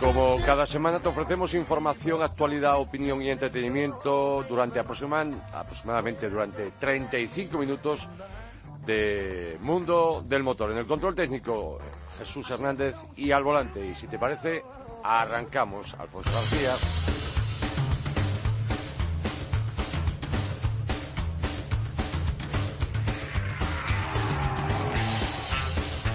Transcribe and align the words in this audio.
Como 0.00 0.36
cada 0.44 0.66
semana 0.66 1.00
te 1.00 1.08
ofrecemos 1.08 1.54
información, 1.54 2.22
actualidad, 2.22 2.78
opinión 2.78 3.22
y 3.22 3.30
entretenimiento 3.30 4.44
durante 4.46 4.78
aproximadamente 4.78 6.28
durante 6.28 6.70
35 6.70 7.56
minutos 7.56 8.06
de 8.84 9.56
mundo 9.62 10.22
del 10.26 10.42
motor. 10.42 10.70
En 10.70 10.78
el 10.78 10.86
control 10.86 11.14
técnico, 11.14 11.78
Jesús 12.18 12.50
Hernández 12.50 12.94
y 13.16 13.32
al 13.32 13.42
volante. 13.42 13.84
Y 13.84 13.94
si 13.94 14.06
te 14.06 14.18
parece, 14.18 14.62
arrancamos. 15.02 15.94
Alfonso 15.94 16.30
García. 16.30 16.74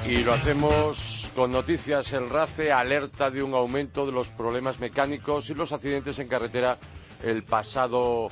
Y 0.08 0.24
lo 0.24 0.34
hacemos 0.34 1.11
con 1.36 1.52
noticias. 1.52 2.14
El 2.14 2.30
RACE 2.30 2.72
alerta 2.72 3.30
de 3.30 3.44
un 3.44 3.54
aumento 3.54 4.06
de 4.06 4.12
los 4.12 4.30
problemas 4.30 4.80
mecánicos 4.80 5.50
y 5.50 5.54
los 5.54 5.72
accidentes 5.72 6.20
en 6.20 6.28
carretera 6.28 6.78
el 7.24 7.44
pasado, 7.44 8.28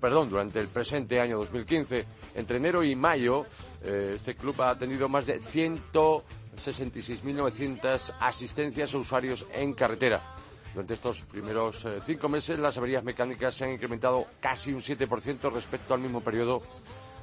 perdón, 0.00 0.28
durante 0.30 0.58
el 0.60 0.68
presente 0.68 1.20
año 1.20 1.38
2015. 1.38 2.04
Entre 2.34 2.56
enero 2.56 2.82
y 2.84 2.96
mayo, 2.96 3.46
eh, 3.84 4.14
este 4.16 4.34
club 4.34 4.60
ha 4.62 4.78
tenido 4.78 5.08
más 5.08 5.26
de 5.26 5.40
166.900 5.40 8.14
asistencias 8.20 8.94
a 8.94 8.98
usuarios 8.98 9.46
en 9.52 9.74
carretera. 9.74 10.22
Durante 10.74 10.94
estos 10.94 11.20
primeros 11.22 11.84
eh, 11.84 12.00
cinco 12.04 12.28
meses, 12.28 12.58
las 12.58 12.76
averías 12.78 13.04
mecánicas 13.04 13.54
se 13.54 13.64
han 13.64 13.70
incrementado 13.72 14.26
casi 14.40 14.72
un 14.72 14.80
7% 14.80 15.52
respecto 15.52 15.94
al 15.94 16.00
mismo 16.00 16.20
periodo 16.20 16.62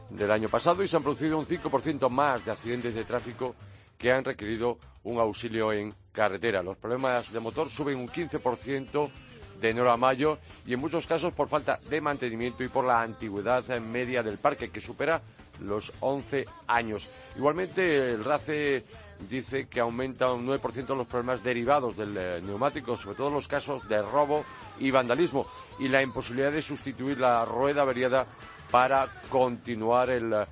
del 0.10 0.32
año 0.32 0.48
pasado 0.50 0.84
y 0.84 0.88
se 0.88 0.98
han 0.98 1.04
producido 1.04 1.38
un 1.38 1.46
5% 1.46 2.10
más 2.10 2.44
de 2.46 2.52
accidentes 2.52 2.96
de 2.96 3.06
tráfico 3.06 3.56
que 4.00 4.12
han 4.12 4.24
requerido 4.24 4.80
un 5.04 5.20
auxilio 5.20 5.72
en 5.72 5.94
carretera. 6.12 6.64
Los 6.64 6.78
problemas 6.78 7.32
de 7.32 7.40
motor 7.40 7.70
suben 7.70 7.98
un 7.98 8.08
15% 8.10 9.12
de 9.60 9.70
enero 9.70 9.92
a 9.92 9.98
mayo 9.98 10.40
y 10.66 10.74
en 10.74 10.80
muchos 10.80 11.06
casos 11.06 11.34
por 11.34 11.50
falta 11.50 11.78
de 11.90 12.02
mantenimiento 12.02 12.64
y 12.64 12.70
por 12.70 12.86
la 12.86 13.02
antigüedad 13.02 13.64
media 13.80 14.24
del 14.24 14.38
parque 14.38 14.72
que 14.72 14.82
supera 14.82 15.22
los 15.60 15.92
11 16.00 16.46
años. 16.68 17.10
Igualmente 17.36 18.14
el 18.14 18.24
RACE 18.24 18.86
dice 19.30 19.68
que 19.68 19.82
aumenta 19.82 20.32
un 20.32 20.48
9% 20.48 20.96
los 20.96 21.08
problemas 21.08 21.44
derivados 21.44 21.98
del 21.98 22.16
eh, 22.18 22.42
neumático, 22.42 22.96
sobre 22.96 23.18
todo 23.18 23.30
los 23.30 23.50
casos 23.50 23.88
de 23.90 24.02
robo 24.02 24.46
y 24.80 24.92
vandalismo 24.92 25.46
y 25.78 25.90
la 25.90 26.02
imposibilidad 26.02 26.54
de 26.54 26.62
sustituir 26.62 27.20
la 27.20 27.44
rueda 27.44 27.82
averiada 27.82 28.26
para 28.72 29.22
continuar 29.30 30.10
el 30.10 30.32
eh, 30.32 30.46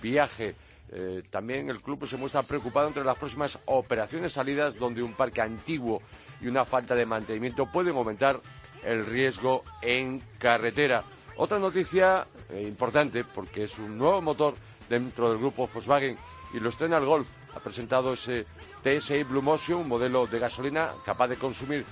viaje. 0.00 0.54
Eh, 0.94 1.22
también 1.30 1.70
el 1.70 1.80
club 1.80 2.06
se 2.06 2.18
muestra 2.18 2.42
preocupado 2.42 2.86
entre 2.86 3.02
las 3.02 3.16
próximas 3.16 3.58
operaciones 3.64 4.34
salidas 4.34 4.78
donde 4.78 5.02
un 5.02 5.14
parque 5.14 5.40
antiguo 5.40 6.02
y 6.40 6.48
una 6.48 6.66
falta 6.66 6.94
de 6.94 7.06
mantenimiento 7.06 7.64
pueden 7.64 7.96
aumentar 7.96 8.38
el 8.84 9.06
riesgo 9.06 9.64
en 9.80 10.20
carretera. 10.38 11.02
Otra 11.36 11.58
noticia 11.58 12.26
eh, 12.50 12.62
importante 12.68 13.24
porque 13.24 13.64
es 13.64 13.78
un 13.78 13.96
nuevo 13.96 14.20
motor 14.20 14.54
dentro 14.90 15.30
del 15.30 15.38
grupo 15.38 15.66
Volkswagen 15.66 16.18
y 16.52 16.60
lo 16.60 16.68
estrena 16.68 16.98
el 16.98 17.06
Golf. 17.06 17.28
Ha 17.56 17.60
presentado 17.60 18.12
ese 18.12 18.44
TSI 18.82 19.22
Blue 19.22 19.40
Motion, 19.40 19.80
un 19.80 19.88
modelo 19.88 20.26
de 20.26 20.38
gasolina 20.38 20.92
capaz 21.06 21.28
de 21.28 21.36
consumir 21.36 21.86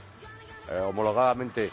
eh, 0.71 0.79
homologadamente 0.79 1.71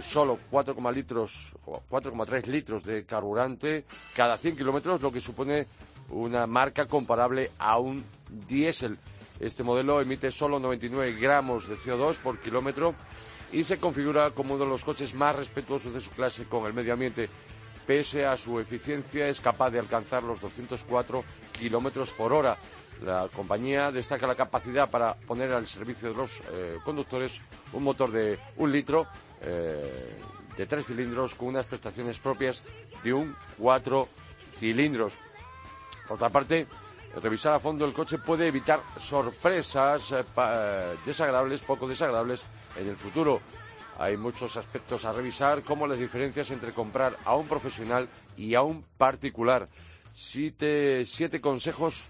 solo 0.00 0.38
4,3 0.50 0.94
litros, 0.94 2.46
litros 2.46 2.84
de 2.84 3.04
carburante 3.04 3.84
cada 4.14 4.38
100 4.38 4.56
kilómetros, 4.56 5.02
lo 5.02 5.12
que 5.12 5.20
supone 5.20 5.66
una 6.12 6.46
marca 6.46 6.86
comparable 6.86 7.50
a 7.58 7.78
un 7.78 8.04
diésel. 8.48 8.98
Este 9.40 9.62
modelo 9.62 10.00
emite 10.00 10.30
solo 10.30 10.58
99 10.58 11.16
gramos 11.18 11.68
de 11.68 11.76
CO2 11.76 12.18
por 12.18 12.38
kilómetro 12.38 12.94
y 13.50 13.64
se 13.64 13.78
configura 13.78 14.30
como 14.30 14.54
uno 14.54 14.64
de 14.64 14.70
los 14.70 14.84
coches 14.84 15.14
más 15.14 15.36
respetuosos 15.36 15.92
de 15.92 16.00
su 16.00 16.10
clase 16.10 16.44
con 16.44 16.66
el 16.66 16.72
medio 16.72 16.92
ambiente. 16.92 17.28
Pese 17.86 18.24
a 18.24 18.36
su 18.36 18.60
eficiencia, 18.60 19.26
es 19.26 19.40
capaz 19.40 19.70
de 19.70 19.80
alcanzar 19.80 20.22
los 20.22 20.40
204 20.40 21.24
kilómetros 21.52 22.10
por 22.12 22.32
hora. 22.32 22.56
La 23.04 23.28
compañía 23.34 23.90
destaca 23.90 24.26
la 24.26 24.36
capacidad 24.36 24.88
para 24.88 25.14
poner 25.14 25.52
al 25.52 25.66
servicio 25.66 26.10
de 26.10 26.16
los 26.16 26.40
eh, 26.52 26.78
conductores 26.84 27.40
un 27.72 27.82
motor 27.82 28.12
de 28.12 28.38
un 28.56 28.70
litro 28.70 29.08
eh, 29.40 30.16
de 30.56 30.66
tres 30.66 30.86
cilindros 30.86 31.34
con 31.34 31.48
unas 31.48 31.66
prestaciones 31.66 32.20
propias 32.20 32.62
de 33.02 33.12
un 33.12 33.34
cuatro 33.58 34.08
cilindros. 34.58 35.12
Por 36.06 36.16
otra 36.16 36.30
parte, 36.30 36.66
revisar 37.20 37.54
a 37.54 37.60
fondo 37.60 37.84
el 37.84 37.92
coche 37.92 38.18
puede 38.18 38.46
evitar 38.48 38.80
sorpresas 38.98 40.12
eh, 40.12 40.24
eh, 40.36 40.96
desagradables, 41.04 41.60
poco 41.62 41.86
desagradables 41.86 42.44
en 42.76 42.88
el 42.88 42.96
futuro. 42.96 43.40
Hay 43.98 44.16
muchos 44.16 44.56
aspectos 44.56 45.04
a 45.04 45.12
revisar, 45.12 45.62
como 45.62 45.86
las 45.86 45.98
diferencias 45.98 46.50
entre 46.50 46.72
comprar 46.72 47.16
a 47.24 47.36
un 47.36 47.46
profesional 47.46 48.08
y 48.36 48.54
a 48.54 48.62
un 48.62 48.82
particular. 48.96 49.68
Siete, 50.12 51.04
consejos 51.40 52.08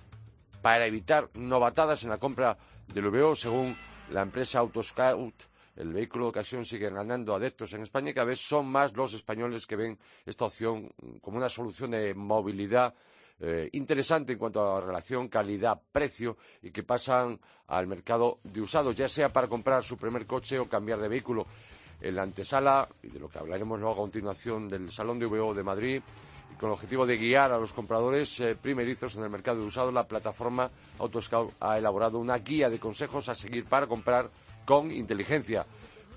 para 0.62 0.86
evitar 0.86 1.28
novatadas 1.34 2.04
en 2.04 2.10
la 2.10 2.18
compra 2.18 2.56
del 2.94 3.10
VO, 3.10 3.34
según 3.36 3.76
la 4.10 4.22
empresa 4.22 4.60
Autoscout. 4.60 5.34
El 5.74 5.92
vehículo 5.92 6.26
de 6.26 6.30
ocasión 6.30 6.64
sigue 6.64 6.90
ganando 6.90 7.34
adeptos 7.34 7.72
en 7.72 7.82
España 7.82 8.10
y 8.10 8.14
cada 8.14 8.26
vez 8.26 8.40
son 8.40 8.66
más 8.66 8.92
los 8.94 9.14
españoles 9.14 9.66
que 9.66 9.76
ven 9.76 9.98
esta 10.26 10.44
opción 10.44 10.92
como 11.22 11.38
una 11.38 11.48
solución 11.48 11.92
de 11.92 12.14
movilidad 12.14 12.94
eh, 13.40 13.68
interesante 13.72 14.32
en 14.32 14.38
cuanto 14.38 14.60
a 14.76 14.80
relación 14.80 15.28
calidad-precio 15.28 16.36
y 16.62 16.70
que 16.70 16.82
pasan 16.82 17.38
al 17.68 17.86
mercado 17.86 18.38
de 18.44 18.60
usados, 18.60 18.94
ya 18.94 19.08
sea 19.08 19.30
para 19.30 19.48
comprar 19.48 19.82
su 19.82 19.96
primer 19.96 20.26
coche 20.26 20.58
o 20.58 20.68
cambiar 20.68 21.00
de 21.00 21.08
vehículo. 21.08 21.46
En 22.00 22.16
la 22.16 22.22
antesala, 22.22 22.88
y 23.02 23.08
de 23.08 23.20
lo 23.20 23.28
que 23.28 23.38
hablaremos 23.38 23.78
luego 23.78 23.94
a 23.94 23.96
continuación 23.96 24.68
del 24.68 24.90
Salón 24.90 25.20
de 25.20 25.26
VO 25.26 25.54
de 25.54 25.62
Madrid, 25.62 26.02
con 26.58 26.68
el 26.68 26.74
objetivo 26.74 27.06
de 27.06 27.16
guiar 27.16 27.52
a 27.52 27.58
los 27.58 27.72
compradores 27.72 28.38
eh, 28.40 28.56
primerizos 28.60 29.14
en 29.16 29.24
el 29.24 29.30
mercado 29.30 29.60
de 29.60 29.66
usados, 29.66 29.92
la 29.94 30.06
plataforma 30.06 30.70
Autoscout 30.98 31.52
ha 31.60 31.78
elaborado 31.78 32.18
una 32.18 32.38
guía 32.38 32.68
de 32.70 32.78
consejos 32.78 33.28
a 33.28 33.34
seguir 33.34 33.64
para 33.64 33.86
comprar 33.86 34.30
con 34.64 34.90
inteligencia. 34.90 35.66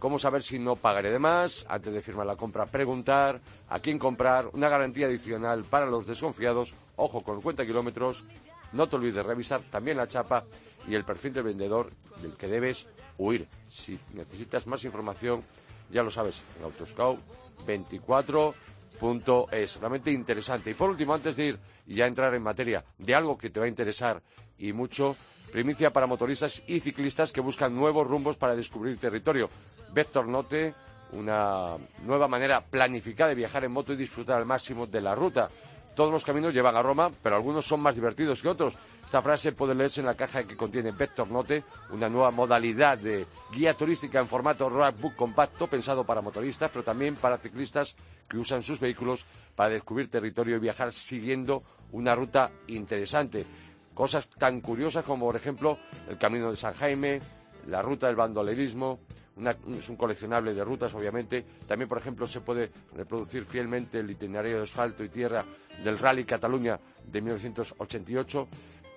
Cómo 0.06 0.20
saber 0.20 0.44
si 0.44 0.60
no 0.60 0.76
pagaré 0.76 1.10
de 1.10 1.18
más, 1.18 1.66
antes 1.68 1.92
de 1.92 2.00
firmar 2.00 2.28
la 2.28 2.36
compra, 2.36 2.68
preguntar 2.68 3.42
a 3.68 3.80
quién 3.80 3.98
comprar, 3.98 4.46
una 4.54 4.70
garantía 4.70 5.08
adicional 5.08 5.64
para 5.64 5.88
los 5.88 6.06
desconfiados 6.06 6.76
Ojo 6.96 7.24
con 7.24 7.42
cuenta 7.42 7.66
kilómetros. 7.66 8.24
No 8.72 8.88
te 8.88 8.98
olvides 8.98 9.16
de 9.16 9.24
revisar 9.24 9.62
también 9.72 9.98
la 9.98 10.08
chapa 10.08 10.46
y 10.88 10.94
el 10.94 11.06
perfil 11.06 11.34
del 11.34 11.46
vendedor 11.46 11.90
del 12.22 12.38
que 12.38 12.46
debes 12.48 12.86
huir. 13.18 13.48
Si 13.66 14.00
necesitas 14.14 14.68
más 14.68 14.84
información, 14.84 15.42
ya 15.90 16.04
lo 16.04 16.12
sabes, 16.12 16.44
en 16.60 16.66
Autoscout 16.66 17.20
24.es. 17.66 19.80
Realmente 19.80 20.12
interesante. 20.12 20.70
Y 20.70 20.76
por 20.76 20.92
último, 20.92 21.16
antes 21.16 21.36
de 21.36 21.46
ir 21.48 21.58
y 21.88 21.96
ya 21.96 22.06
entrar 22.06 22.36
en 22.36 22.44
materia 22.44 22.86
de 23.00 23.16
algo 23.16 23.40
que 23.40 23.50
te 23.50 23.60
va 23.60 23.66
a 23.66 23.70
interesar 23.70 24.22
y 24.58 24.74
mucho, 24.74 25.16
primicia 25.52 25.92
para 25.92 26.08
motoristas 26.08 26.64
y 26.68 26.80
ciclistas 26.80 27.32
que 27.32 27.42
buscan 27.42 27.76
nuevos 27.76 28.08
rumbos 28.08 28.38
para 28.38 28.56
descubrir 28.56 28.98
territorio. 28.98 29.50
Vector 29.94 30.28
Note, 30.28 30.74
una 31.12 31.78
nueva 32.04 32.28
manera 32.28 32.62
planificada 32.62 33.30
de 33.30 33.36
viajar 33.36 33.64
en 33.64 33.72
moto 33.72 33.94
y 33.94 33.98
disfrutar 33.98 34.38
al 34.38 34.46
máximo 34.46 34.86
de 34.86 35.02
la 35.02 35.16
ruta. 35.16 35.50
Todos 35.96 36.12
los 36.12 36.26
caminos 36.26 36.54
llevan 36.54 36.76
a 36.76 36.82
Roma, 36.82 37.10
pero 37.24 37.38
algunos 37.38 37.66
son 37.66 37.80
más 37.80 37.96
divertidos 37.96 38.42
que 38.42 38.50
otros. 38.50 38.76
Esta 39.06 39.22
frase 39.22 39.54
puede 39.54 39.74
leerse 39.74 40.02
en 40.02 40.08
la 40.08 40.16
caja 40.16 40.44
que 40.44 40.58
contiene 40.58 40.92
Vector 40.92 41.30
Note, 41.30 41.64
una 41.92 42.10
nueva 42.10 42.32
modalidad 42.32 42.98
de 42.98 43.26
guía 43.54 43.76
turística 43.76 44.20
en 44.20 44.28
formato 44.28 44.70
roadbook 44.70 45.16
compacto 45.16 45.68
pensado 45.68 46.04
para 46.04 46.22
motoristas, 46.22 46.70
pero 46.70 46.84
también 46.84 47.16
para 47.16 47.38
ciclistas 47.38 47.96
que 48.28 48.38
usan 48.38 48.62
sus 48.62 48.82
vehículos 48.82 49.26
para 49.56 49.70
descubrir 49.70 50.10
territorio 50.10 50.58
y 50.58 50.60
viajar 50.60 50.92
siguiendo 50.92 51.64
una 51.94 52.14
ruta 52.14 52.52
interesante. 52.68 53.46
Cosas 53.96 54.28
tan 54.28 54.62
curiosas 54.62 55.06
como, 55.06 55.26
por 55.26 55.36
ejemplo, 55.38 55.80
el 56.08 56.18
Camino 56.18 56.52
de 56.52 56.58
San 56.58 56.74
Jaime, 56.74 57.22
la 57.68 57.82
ruta 57.82 58.08
del 58.08 58.18
bandolerismo, 58.18 59.00
es 59.78 59.90
un 59.90 59.96
coleccionable 59.96 60.54
de 60.54 60.64
rutas, 60.64 60.94
obviamente. 60.94 61.46
También, 61.66 61.90
por 61.90 61.98
ejemplo, 61.98 62.28
se 62.28 62.42
puede 62.42 62.72
reproducir 62.94 63.46
fielmente 63.46 64.00
el 64.00 64.12
itinerario 64.12 64.58
de 64.58 64.64
asfalto 64.64 65.04
y 65.04 65.10
tierra 65.10 65.46
del 65.84 65.98
Rally 65.98 66.26
Cataluña 66.26 66.80
de 67.06 67.22
1988. 67.22 68.48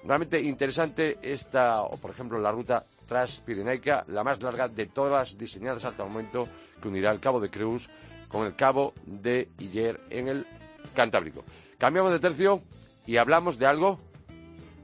Realmente 0.04 0.40
interesante 0.40 1.18
esta, 1.22 1.82
o 1.82 1.96
por 1.96 2.10
ejemplo, 2.10 2.38
la 2.38 2.52
ruta 2.52 2.84
transpirenaica, 3.06 4.04
la 4.08 4.22
más 4.22 4.42
larga 4.42 4.68
de 4.68 4.86
todas 4.86 5.38
diseñadas 5.38 5.84
hasta 5.84 6.04
el 6.04 6.10
momento, 6.10 6.48
que 6.80 6.88
unirá 6.88 7.10
el 7.10 7.20
Cabo 7.20 7.40
de 7.40 7.50
Creus 7.50 7.88
con 8.28 8.46
el 8.46 8.54
Cabo 8.54 8.94
de 9.06 9.48
Iller 9.58 10.00
en 10.10 10.28
el 10.28 10.46
Cantábrico. 10.94 11.44
Cambiamos 11.78 12.12
de 12.12 12.20
tercio 12.20 12.62
y 13.06 13.16
hablamos 13.16 13.58
de 13.58 13.66
algo 13.66 14.07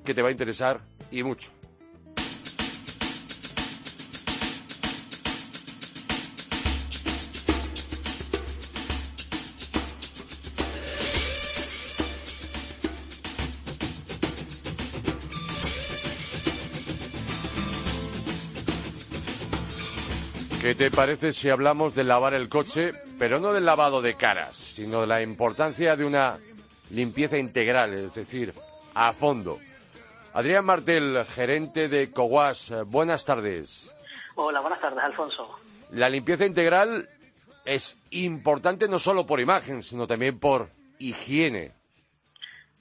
que 0.05 0.15
te 0.15 0.23
va 0.23 0.29
a 0.29 0.33
interesar 0.33 0.81
y 1.11 1.23
mucho. 1.23 1.51
¿Qué 20.65 20.75
te 20.75 20.91
parece 20.91 21.33
si 21.33 21.51
hablamos 21.51 21.95
de 21.95 22.05
lavar 22.05 22.33
el 22.33 22.49
coche, 22.49 22.93
pero 23.19 23.39
no 23.39 23.53
del 23.53 23.67
lavado 23.67 24.01
de 24.01 24.15
caras, 24.15 24.56
sino 24.56 25.03
de 25.03 25.06
la 25.06 25.21
importancia 25.21 25.95
de 25.95 26.06
una 26.06 26.39
limpieza 26.89 27.37
integral, 27.37 27.93
es 27.93 28.15
decir, 28.15 28.55
a 28.95 29.12
fondo? 29.12 29.59
Adrián 30.35 30.65
Martel, 30.65 31.25
gerente 31.27 31.89
de 31.89 32.11
Cowas, 32.11 32.75
buenas 32.87 33.25
tardes. 33.25 33.95
Hola, 34.35 34.59
buenas 34.59 34.81
tardes, 34.81 34.99
Alfonso. 34.99 35.61
La 35.93 36.09
limpieza 36.09 36.45
integral 36.45 37.09
es 37.65 37.97
importante 38.11 38.89
no 38.89 38.99
solo 38.99 39.25
por 39.27 39.39
imagen, 39.39 39.85
sino 39.85 40.09
también 40.09 40.41
por 40.41 40.71
higiene. 40.99 41.71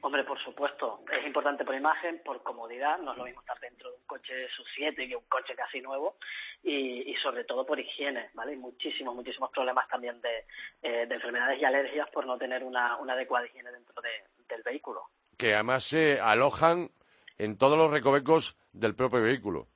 Hombre, 0.02 0.24
por 0.24 0.44
supuesto, 0.44 1.02
es 1.16 1.28
importante 1.28 1.64
por 1.64 1.76
imagen, 1.76 2.24
por 2.26 2.42
comodidad, 2.42 2.98
no 2.98 3.12
es 3.12 3.18
lo 3.20 3.26
mismo 3.26 3.42
estar 3.42 3.60
dentro 3.60 3.92
de 3.92 3.98
un 3.98 4.06
coche 4.08 4.34
sub 4.58 4.66
7 4.76 5.08
que 5.08 5.16
un 5.16 5.26
coche 5.30 5.54
casi 5.56 5.80
nuevo 5.80 6.16
y, 6.64 7.14
sobre 7.22 7.44
todo 7.44 7.68
por 7.68 7.80
higiene, 7.80 8.32
¿vale? 8.34 8.54
Hay 8.54 8.58
muchísimos, 8.58 9.14
muchísimos 9.14 9.52
problemas 9.52 9.88
también 9.90 10.20
de, 10.22 10.40
eh, 10.82 11.08
enfermedades 11.08 11.62
y 11.62 11.66
alergias 11.66 12.10
por 12.10 12.26
no 12.26 12.36
tener 12.36 12.64
una, 12.64 12.96
adecuada 12.96 13.46
higiene 13.46 13.72
dentro 13.72 14.02
del 14.02 14.64
vehículo. 14.64 15.04
Que 15.38 15.54
además 15.54 15.84
se 15.84 16.20
alojan 16.20 16.90
en 17.38 17.58
todos 17.58 17.78
los 17.78 17.92
recovecos 17.92 18.58
del 18.72 18.96
propio 18.96 19.22
vehículo. 19.22 19.68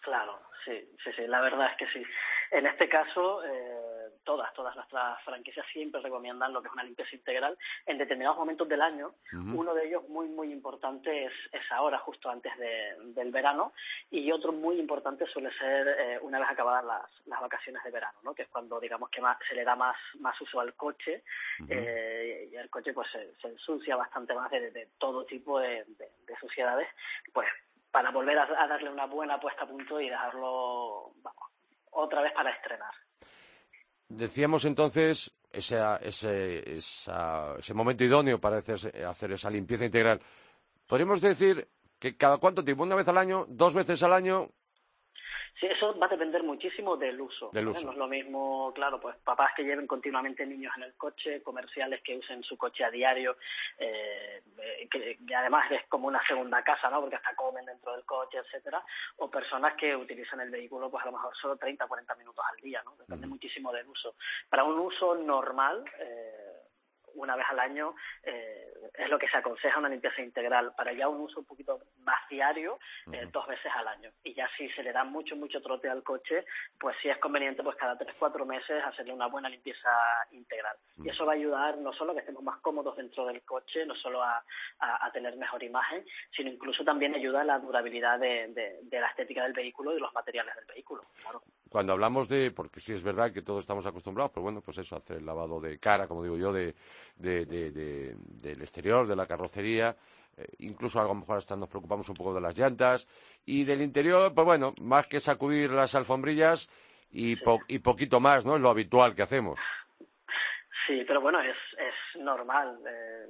Claro, 0.00 0.38
sí, 0.64 0.72
sí, 1.02 1.10
sí, 1.16 1.26
la 1.26 1.40
verdad 1.40 1.70
es 1.72 1.76
que 1.78 1.86
sí. 1.92 2.04
En 2.50 2.66
este 2.66 2.88
caso, 2.88 3.44
eh, 3.44 3.93
todas, 4.24 4.52
todas 4.54 4.74
nuestras 4.74 5.22
franquicias 5.22 5.64
siempre 5.72 6.00
recomiendan 6.00 6.52
lo 6.52 6.60
que 6.60 6.68
es 6.68 6.74
una 6.74 6.82
limpieza 6.82 7.14
integral 7.14 7.56
en 7.86 7.98
determinados 7.98 8.38
momentos 8.38 8.68
del 8.68 8.82
año. 8.82 9.14
Uno 9.32 9.74
de 9.74 9.86
ellos 9.86 10.08
muy, 10.08 10.28
muy 10.28 10.52
importante 10.52 11.26
es, 11.26 11.32
es 11.52 11.62
ahora, 11.70 11.98
justo 11.98 12.30
antes 12.30 12.52
del 12.58 13.30
verano, 13.30 13.72
y 14.10 14.30
otro 14.32 14.52
muy 14.52 14.78
importante 14.78 15.26
suele 15.26 15.52
ser 15.58 15.88
eh, 15.88 16.18
una 16.22 16.38
vez 16.38 16.48
acabadas 16.48 16.84
las, 16.84 17.26
las, 17.26 17.40
vacaciones 17.40 17.82
de 17.84 17.90
verano, 17.90 18.18
¿no? 18.22 18.34
que 18.34 18.42
es 18.42 18.48
cuando 18.48 18.80
digamos 18.80 19.10
que 19.10 19.20
más, 19.20 19.36
se 19.48 19.54
le 19.54 19.64
da 19.64 19.76
más, 19.76 19.96
más 20.20 20.40
uso 20.40 20.60
al 20.60 20.74
coche 20.74 21.22
eh, 21.68 22.48
y 22.50 22.56
el 22.56 22.70
coche 22.70 22.92
pues 22.92 23.08
se, 23.10 23.48
ensucia 23.48 23.96
bastante 23.96 24.34
más 24.34 24.50
de, 24.50 24.88
todo 24.98 25.24
tipo 25.24 25.60
de, 25.60 25.84
de, 25.86 26.36
suciedades, 26.40 26.88
pues 27.32 27.46
para 27.90 28.10
volver 28.10 28.38
a, 28.38 28.62
a, 28.62 28.66
darle 28.66 28.90
una 28.90 29.06
buena 29.06 29.38
puesta 29.38 29.64
a 29.64 29.68
punto 29.68 30.00
y 30.00 30.08
dejarlo 30.08 31.12
vamos, 31.22 31.50
otra 31.90 32.22
vez 32.22 32.32
para 32.32 32.50
estrenar. 32.50 32.92
Decíamos 34.16 34.64
entonces 34.64 35.32
ese, 35.50 35.78
ese, 36.02 36.76
ese 36.76 37.74
momento 37.74 38.04
idóneo 38.04 38.40
para 38.40 38.58
hacer, 38.58 39.04
hacer 39.04 39.32
esa 39.32 39.50
limpieza 39.50 39.84
integral. 39.84 40.20
Podríamos 40.86 41.20
decir 41.20 41.68
que 41.98 42.16
cada 42.16 42.38
cuánto 42.38 42.62
tiempo, 42.64 42.82
una 42.82 42.94
vez 42.96 43.08
al 43.08 43.18
año, 43.18 43.46
dos 43.48 43.74
veces 43.74 44.02
al 44.02 44.12
año, 44.12 44.50
Sí, 45.60 45.66
eso 45.66 45.96
va 45.98 46.06
a 46.06 46.08
depender 46.08 46.42
muchísimo 46.42 46.96
del 46.96 47.20
uso. 47.20 47.50
No 47.52 47.70
es 47.70 47.84
lo 47.84 48.08
mismo, 48.08 48.72
claro, 48.74 49.00
pues 49.00 49.16
papás 49.18 49.52
que 49.56 49.62
lleven 49.62 49.86
continuamente 49.86 50.44
niños 50.44 50.72
en 50.76 50.82
el 50.82 50.94
coche, 50.94 51.42
comerciales 51.42 52.02
que 52.02 52.16
usen 52.16 52.42
su 52.42 52.56
coche 52.56 52.84
a 52.84 52.90
diario, 52.90 53.36
eh, 53.78 54.42
que, 54.90 55.16
además 55.34 55.70
es 55.70 55.86
como 55.88 56.08
una 56.08 56.24
segunda 56.26 56.62
casa, 56.62 56.90
¿no? 56.90 57.00
Porque 57.00 57.16
hasta 57.16 57.36
comen 57.36 57.64
dentro 57.64 57.92
del 57.92 58.04
coche, 58.04 58.38
etcétera, 58.38 58.84
o 59.18 59.30
personas 59.30 59.74
que 59.76 59.94
utilizan 59.94 60.40
el 60.40 60.50
vehículo, 60.50 60.90
pues 60.90 61.02
a 61.04 61.06
lo 61.06 61.12
mejor 61.12 61.36
solo 61.36 61.56
30, 61.56 61.86
40 61.86 62.14
minutos 62.16 62.44
al 62.50 62.56
día, 62.60 62.82
¿no? 62.84 62.96
Depende 62.96 63.26
muchísimo 63.28 63.72
del 63.72 63.86
uso. 63.86 64.16
Para 64.48 64.64
un 64.64 64.78
uso 64.78 65.14
normal, 65.14 65.84
eh, 66.00 66.43
una 67.14 67.36
vez 67.36 67.46
al 67.48 67.58
año 67.58 67.94
eh, 68.22 68.72
es 68.94 69.08
lo 69.08 69.18
que 69.18 69.28
se 69.28 69.36
aconseja 69.36 69.78
una 69.78 69.88
limpieza 69.88 70.22
integral. 70.22 70.72
Para 70.76 70.92
ya 70.92 71.08
un 71.08 71.20
uso 71.20 71.40
un 71.40 71.46
poquito 71.46 71.80
más 71.98 72.28
diario, 72.28 72.78
eh, 73.12 73.28
dos 73.32 73.46
veces 73.46 73.70
al 73.74 73.88
año. 73.88 74.10
Y 74.22 74.34
ya 74.34 74.48
si 74.56 74.68
se 74.70 74.82
le 74.82 74.92
da 74.92 75.04
mucho, 75.04 75.36
mucho 75.36 75.60
trote 75.60 75.88
al 75.88 76.02
coche, 76.02 76.44
pues 76.78 76.96
sí 77.02 77.08
es 77.08 77.18
conveniente 77.18 77.62
pues 77.62 77.76
cada 77.76 77.96
tres, 77.96 78.14
cuatro 78.18 78.44
meses 78.44 78.82
hacerle 78.84 79.12
una 79.12 79.26
buena 79.26 79.48
limpieza 79.48 79.90
integral. 80.32 80.76
Y 81.02 81.08
eso 81.08 81.26
va 81.26 81.32
a 81.32 81.36
ayudar 81.36 81.78
no 81.78 81.92
solo 81.92 82.12
a 82.12 82.14
que 82.14 82.20
estemos 82.20 82.42
más 82.42 82.60
cómodos 82.60 82.96
dentro 82.96 83.26
del 83.26 83.42
coche, 83.42 83.84
no 83.86 83.94
solo 83.94 84.22
a, 84.22 84.42
tener 85.12 85.36
mejor 85.36 85.62
imagen, 85.62 86.04
sino 86.34 86.50
incluso 86.50 86.82
también 86.82 87.14
ayuda 87.14 87.42
a 87.42 87.44
la 87.44 87.58
durabilidad 87.60 88.18
de, 88.18 88.80
la 88.90 89.06
estética 89.06 89.44
del 89.44 89.52
vehículo 89.52 89.92
y 89.92 89.94
de 89.94 90.00
los 90.00 90.12
materiales 90.12 90.56
del 90.56 90.64
vehículo. 90.64 91.04
Cuando 91.74 91.92
hablamos 91.92 92.28
de, 92.28 92.52
porque 92.52 92.78
sí 92.78 92.92
es 92.92 93.02
verdad 93.02 93.32
que 93.32 93.42
todos 93.42 93.64
estamos 93.64 93.84
acostumbrados, 93.84 94.30
pero 94.32 94.44
bueno, 94.44 94.60
pues 94.60 94.78
eso, 94.78 94.94
hacer 94.94 95.16
el 95.16 95.26
lavado 95.26 95.58
de 95.60 95.80
cara, 95.80 96.06
como 96.06 96.22
digo 96.22 96.36
yo, 96.36 96.52
de, 96.52 96.72
de, 97.16 97.44
de, 97.46 98.14
del 98.16 98.62
exterior, 98.62 99.08
de 99.08 99.16
la 99.16 99.26
carrocería, 99.26 99.96
eh, 100.36 100.46
incluso 100.58 101.00
a 101.00 101.02
lo 101.02 101.12
mejor 101.16 101.38
hasta 101.38 101.56
nos 101.56 101.68
preocupamos 101.68 102.08
un 102.08 102.14
poco 102.14 102.32
de 102.32 102.40
las 102.40 102.56
llantas, 102.56 103.08
y 103.44 103.64
del 103.64 103.82
interior, 103.82 104.32
pues 104.32 104.44
bueno, 104.44 104.72
más 104.80 105.08
que 105.08 105.18
sacudir 105.18 105.72
las 105.72 105.96
alfombrillas 105.96 106.70
y, 107.10 107.36
y 107.66 107.78
poquito 107.80 108.20
más, 108.20 108.46
¿no? 108.46 108.54
Es 108.54 108.62
lo 108.62 108.70
habitual 108.70 109.16
que 109.16 109.22
hacemos. 109.22 109.58
Sí, 110.86 111.02
pero 111.08 111.20
bueno, 111.20 111.40
es, 111.40 111.56
es 111.76 112.22
normal. 112.22 112.78
Eh, 112.86 113.26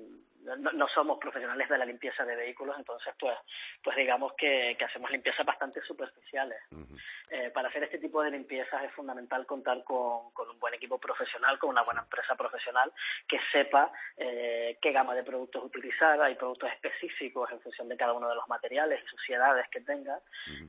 no, 0.59 0.89
somos 0.89 1.19
profesionales 1.19 1.69
de 1.69 1.79
la 1.79 1.85
limpieza 1.85 2.25
de 2.25 2.37
vehículos, 2.37 2.77
entonces 2.79 3.15
pues, 3.19 3.37
pues 3.83 3.97
digamos 3.97 4.35
que, 4.35 4.77
hacemos 4.85 5.11
limpiezas 5.11 5.47
bastante 5.47 5.81
superficiales. 5.83 6.59
Eh, 7.31 7.51
para 7.51 7.69
hacer 7.69 7.85
este 7.85 7.99
tipo 7.99 8.23
de 8.23 8.31
limpiezas 8.31 8.85
es 8.85 8.93
fundamental 8.93 9.47
contar 9.47 9.83
con, 9.85 10.31
un 10.37 10.61
buen 10.61 10.75
equipo 10.75 10.99
profesional, 10.99 11.59
con 11.59 11.71
una 11.71 11.83
buena 11.83 12.03
empresa 12.03 12.35
profesional 12.37 12.93
que 13.27 13.39
sepa 13.51 13.91
eh, 14.17 14.79
qué 14.81 14.93
gama 14.93 15.15
de 15.15 15.25
productos 15.25 15.65
utilizar. 15.65 16.21
Hay 16.21 16.35
productos 16.35 16.71
específicos 16.73 17.51
en 17.51 17.61
función 17.61 17.89
de 17.89 17.97
cada 17.97 18.13
uno 18.13 18.29
de 18.29 18.35
los 18.35 18.47
materiales 18.49 19.03
y 19.03 19.07
suciedades 19.09 19.67
que 19.71 19.81
tenga. 19.81 20.21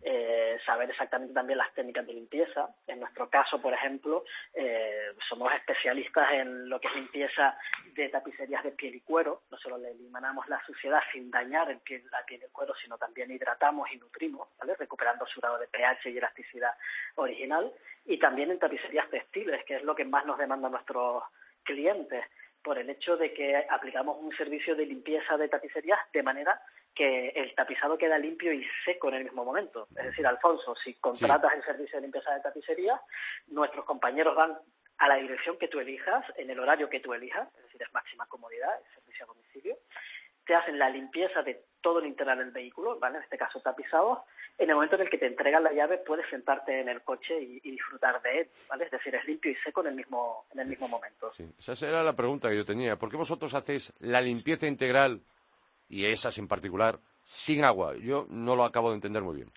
Eh, 0.01 0.57
saber 0.65 0.89
exactamente 0.89 1.33
también 1.33 1.57
las 1.57 1.73
técnicas 1.73 2.07
de 2.07 2.13
limpieza. 2.13 2.69
En 2.87 3.01
nuestro 3.01 3.29
caso, 3.29 3.61
por 3.61 3.73
ejemplo, 3.73 4.23
somos 5.27 5.51
especialistas 5.53 6.31
en 6.31 6.69
lo 6.69 6.79
que 6.79 6.87
es 6.87 6.95
limpieza 6.95 7.57
de 7.93 8.09
tapicerías 8.09 8.63
de 8.63 8.71
piel 8.71 8.95
y 8.95 9.01
cuero 9.01 9.43
solo 9.65 9.79
le 9.79 9.91
eliminamos 9.91 10.47
la 10.47 10.63
suciedad 10.65 11.01
sin 11.11 11.31
dañar 11.31 11.69
el 11.71 11.79
piel, 11.79 12.03
la 12.11 12.23
piel 12.23 12.39
del 12.39 12.51
cuero, 12.51 12.73
sino 12.81 12.97
también 12.97 13.31
hidratamos 13.31 13.91
y 13.91 13.97
nutrimos, 13.97 14.47
¿vale? 14.59 14.75
recuperando 14.75 15.25
su 15.25 15.41
grado 15.41 15.57
de 15.57 15.67
pH 15.67 16.09
y 16.11 16.17
elasticidad 16.17 16.73
original. 17.15 17.73
Y 18.05 18.19
también 18.19 18.51
en 18.51 18.59
tapicerías 18.59 19.09
textiles, 19.09 19.65
que 19.65 19.77
es 19.77 19.83
lo 19.83 19.95
que 19.95 20.05
más 20.05 20.25
nos 20.25 20.37
demandan 20.37 20.71
nuestros 20.71 21.23
clientes, 21.63 22.23
por 22.63 22.77
el 22.77 22.89
hecho 22.89 23.17
de 23.17 23.33
que 23.33 23.65
aplicamos 23.69 24.17
un 24.19 24.35
servicio 24.35 24.75
de 24.75 24.85
limpieza 24.85 25.37
de 25.37 25.47
tapicerías 25.47 25.99
de 26.11 26.23
manera 26.23 26.59
que 26.95 27.29
el 27.29 27.53
tapizado 27.53 27.97
queda 27.97 28.17
limpio 28.17 28.53
y 28.53 28.65
seco 28.85 29.09
en 29.09 29.15
el 29.15 29.23
mismo 29.25 29.43
momento. 29.43 29.87
Es 29.95 30.05
decir, 30.05 30.25
Alfonso, 30.25 30.75
si 30.83 30.93
contratas 30.95 31.53
el 31.53 31.63
servicio 31.63 31.97
de 31.97 32.03
limpieza 32.03 32.33
de 32.33 32.41
tapicería, 32.41 32.99
nuestros 33.47 33.85
compañeros 33.85 34.35
van 34.35 34.57
a 34.97 35.07
la 35.07 35.15
dirección 35.15 35.57
que 35.57 35.67
tú 35.67 35.79
elijas, 35.79 36.25
en 36.37 36.49
el 36.49 36.59
horario 36.59 36.89
que 36.89 36.99
tú 36.99 37.13
elijas, 37.13 37.47
es 37.57 37.63
decir, 37.63 37.81
es 37.81 37.93
máxima 37.93 38.25
comodidad, 38.27 38.71
el 38.79 38.95
servicio 38.95 39.25
a 39.25 39.27
domicilio, 39.27 39.77
te 40.45 40.55
hacen 40.55 40.77
la 40.77 40.89
limpieza 40.89 41.41
de 41.41 41.63
todo 41.81 41.99
el 41.99 42.05
interior 42.05 42.37
del 42.37 42.51
vehículo, 42.51 42.99
¿vale? 42.99 43.17
En 43.17 43.23
este 43.23 43.37
caso 43.37 43.59
tapizado. 43.59 44.25
En 44.57 44.69
el 44.69 44.75
momento 44.75 44.95
en 44.95 45.01
el 45.01 45.09
que 45.09 45.17
te 45.17 45.27
entregan 45.27 45.63
la 45.63 45.73
llave, 45.73 45.97
puedes 45.97 46.29
sentarte 46.29 46.79
en 46.79 46.87
el 46.87 47.01
coche 47.01 47.39
y, 47.39 47.59
disfrutar 47.59 48.21
de 48.21 48.41
él, 48.41 48.49
¿vale? 48.69 48.85
Es 48.85 48.91
decir, 48.91 49.13
es 49.13 49.25
limpio 49.25 49.51
y 49.51 49.55
seco 49.55 49.81
en 49.81 49.87
el 49.87 49.95
mismo, 49.95 50.45
en 50.53 50.59
el 50.61 50.67
mismo 50.67 50.87
momento. 50.87 51.29
Sí, 51.29 51.45
esa 51.59 51.87
era 51.87 52.03
la 52.03 52.15
pregunta 52.15 52.49
que 52.49 52.55
yo 52.55 52.65
tenía. 52.65 52.95
¿Por 52.95 53.09
qué 53.09 53.17
vosotros 53.17 53.53
hacéis 53.53 53.93
la 53.99 54.21
limpieza 54.21 54.67
integral, 54.67 55.21
y 55.89 56.05
esas 56.05 56.37
en 56.37 56.47
particular, 56.47 56.99
sin 57.23 57.63
agua? 57.65 57.95
Yo 57.97 58.25
no 58.29 58.55
lo 58.55 58.63
acabo 58.63 58.89
de 58.89 58.95
entender 58.95 59.23
muy 59.23 59.35
bien. 59.35 59.51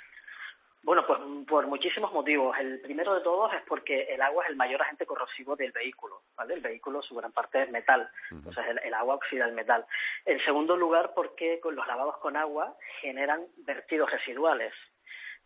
Bueno, 0.83 1.05
pues 1.07 1.19
por 1.47 1.67
muchísimos 1.67 2.13
motivos. 2.13 2.57
El 2.59 2.81
primero 2.81 3.15
de 3.15 3.21
todos 3.21 3.53
es 3.53 3.63
porque 3.69 4.03
el 4.05 4.23
agua 4.23 4.45
es 4.45 4.51
el 4.51 4.57
mayor 4.57 4.81
agente 4.81 5.07
corrosivo 5.07 5.57
del 5.57 5.73
vehículo, 5.73 6.23
¿vale? 6.37 6.55
El 6.55 6.61
vehículo, 6.61 7.03
su 7.03 7.15
gran 7.15 7.33
parte 7.33 7.63
es 7.63 7.71
metal, 7.71 8.09
entonces 8.31 8.65
el, 8.83 8.95
agua 8.95 9.17
oxida 9.17 9.45
el 9.45 9.53
metal. 9.53 9.85
En 10.25 10.43
segundo 10.45 10.77
lugar, 10.77 11.13
porque 11.15 11.61
con 11.61 11.75
los 11.75 11.87
lavados 11.87 12.19
con 12.19 12.37
agua 12.37 12.75
generan 13.01 13.45
vertidos 13.59 14.11
residuales, 14.11 14.73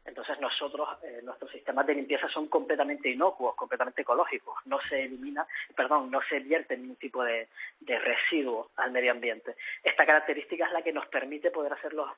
entonces 0.04 0.40
nosotros, 0.40 0.88
eh, 1.04 1.20
nuestros 1.22 1.50
sistemas 1.52 1.86
de 1.86 1.94
limpieza 1.94 2.28
son 2.28 2.48
completamente 2.48 3.08
inocuos, 3.08 3.54
completamente 3.54 4.02
ecológicos. 4.02 4.56
No 4.64 4.80
se 4.88 5.04
elimina, 5.04 5.46
perdón, 5.76 6.10
no 6.10 6.20
se 6.28 6.40
vierte 6.40 6.76
ningún 6.76 6.96
tipo 6.96 7.22
de, 7.22 7.48
residuo 7.80 8.70
al 8.76 8.90
medio 8.90 9.12
ambiente. 9.12 9.54
Esta 9.82 10.04
característica 10.04 10.66
es 10.66 10.72
la 10.72 10.82
que 10.82 10.92
nos 10.92 11.06
permite 11.06 11.50
poder 11.50 11.72
hacer 11.72 11.92
los, 11.92 12.08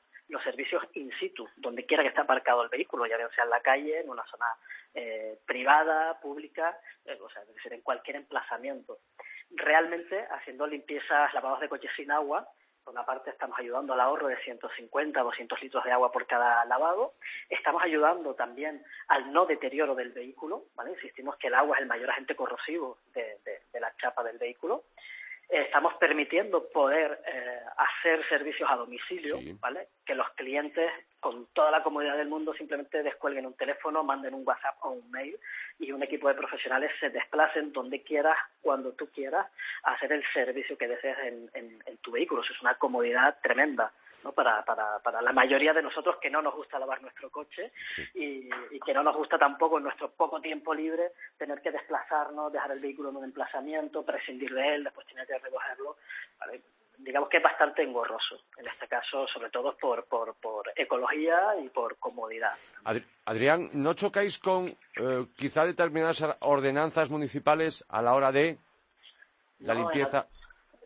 servicios 0.43 0.83
in 0.93 1.11
situ, 1.19 1.47
donde 1.57 1.85
quiera 1.85 2.03
que 2.03 2.09
esté 2.09 2.21
aparcado 2.21 2.63
el 2.63 2.69
vehículo, 2.69 3.05
ya 3.05 3.17
sea 3.17 3.43
en 3.43 3.49
la 3.49 3.61
calle, 3.61 3.99
en 3.99 4.09
una 4.09 4.25
zona 4.25 4.45
eh, 4.93 5.37
privada, 5.45 6.19
pública, 6.19 6.77
eh, 7.05 7.17
o 7.21 7.29
sea, 7.29 7.43
en 7.71 7.81
cualquier 7.81 8.17
emplazamiento. 8.17 8.99
Realmente, 9.51 10.25
haciendo 10.31 10.67
limpiezas, 10.67 11.33
lavados 11.33 11.59
de 11.61 11.69
coches 11.69 11.91
sin 11.95 12.11
agua, 12.11 12.47
Por 12.85 12.93
una 12.93 13.03
parte 13.03 13.31
estamos 13.31 13.57
ayudando 13.57 13.93
al 13.93 13.99
ahorro 13.99 14.27
de 14.27 14.37
150, 14.37 15.19
200 15.19 15.61
litros 15.63 15.83
de 15.83 15.91
agua 15.91 16.11
por 16.11 16.27
cada 16.27 16.63
lavado. 16.65 17.15
Estamos 17.49 17.81
ayudando 17.81 18.35
también 18.35 18.85
al 19.07 19.33
no 19.33 19.47
deterioro 19.47 19.95
del 19.95 20.11
vehículo, 20.11 20.65
¿vale? 20.75 20.91
Insistimos 20.91 21.35
que 21.37 21.47
el 21.47 21.55
agua 21.55 21.77
es 21.77 21.81
el 21.81 21.87
mayor 21.87 22.11
agente 22.11 22.35
corrosivo 22.35 22.99
de, 23.15 23.79
la 23.79 23.91
chapa 23.97 24.23
del 24.23 24.37
vehículo. 24.37 24.83
Eh, 25.49 25.63
estamos 25.63 25.95
permitiendo 25.95 26.69
poder 26.69 27.19
eh, 27.25 27.59
hacer 27.75 28.23
servicios 28.29 28.69
a 28.71 28.75
domicilio, 28.75 29.39
¿vale? 29.59 29.87
Que 30.05 30.15
los 30.15 30.29
clientes 30.31 30.91
con 31.25 31.47
toda 31.53 31.71
la 31.71 31.81
comodidad 31.81 32.17
del 32.17 32.27
mundo 32.27 32.53
simplemente 32.53 33.01
descuelguen 33.01 33.47
un 33.47 33.55
teléfono, 33.55 34.03
manden 34.03 34.35
un 34.35 34.45
WhatsApp 34.45 34.75
o 34.81 34.91
un 34.91 35.09
mail 35.09 35.35
y 35.79 35.91
un 35.91 36.03
equipo 36.03 36.27
de 36.27 36.35
profesionales 36.35 36.91
se 36.99 37.09
desplacen 37.09 37.73
donde 37.73 38.03
quieras, 38.03 38.37
cuando 38.61 38.91
tú 38.91 39.09
quieras, 39.09 39.47
a 39.83 39.93
hacer 39.93 40.11
el 40.11 40.23
servicio 40.31 40.77
que 40.77 40.87
desees 40.87 41.17
en, 41.53 41.97
tu 42.03 42.11
vehículo. 42.11 42.43
Eso 42.43 42.53
es 42.53 42.61
una 42.61 42.75
comodidad 42.75 43.39
tremenda 43.41 43.91
¿no? 44.23 44.33
para, 44.33 44.63
para, 44.63 44.99
para 44.99 45.19
la 45.23 45.33
mayoría 45.33 45.73
de 45.73 45.81
nosotros 45.81 46.17
que 46.21 46.29
no 46.29 46.43
nos 46.43 46.53
gusta 46.53 46.77
lavar 46.77 47.01
nuestro 47.01 47.31
coche 47.31 47.71
y, 48.13 48.47
que 48.85 48.93
no 48.93 49.01
nos 49.01 49.15
gusta 49.15 49.39
tampoco 49.39 49.79
en 49.79 49.85
nuestro 49.85 50.11
poco 50.11 50.39
tiempo 50.39 50.75
libre 50.75 51.13
tener 51.39 51.59
que 51.59 51.71
desplazarnos, 51.71 52.53
dejar 52.53 52.69
el 52.69 52.79
vehículo 52.79 53.09
en 53.09 53.15
un 53.15 53.23
emplazamiento, 53.23 54.05
prescindir 54.05 54.53
de 54.53 54.75
él, 54.75 54.83
después 54.83 55.07
tener 55.07 55.25
que 55.25 55.39
recogerlo 55.39 55.97
digamos 56.97 57.29
que 57.29 57.37
es 57.37 57.43
bastante 57.43 57.83
engorroso, 57.83 58.41
en 58.57 58.67
este 58.67 58.87
caso, 58.87 59.27
sobre 59.27 59.49
todo 59.49 59.75
por, 59.77 60.05
por, 60.05 60.35
por 60.35 60.71
ecología 60.75 61.55
y 61.63 61.69
por 61.69 61.97
comodidad. 61.97 62.53
Adrián, 63.25 63.69
¿no 63.73 63.93
chocáis 63.93 64.39
con 64.39 64.67
eh, 64.67 65.25
quizá 65.35 65.65
determinadas 65.65 66.23
ordenanzas 66.41 67.09
municipales 67.09 67.85
a 67.89 68.01
la 68.01 68.13
hora 68.13 68.31
de 68.31 68.57
la 69.59 69.73
limpieza? 69.73 70.27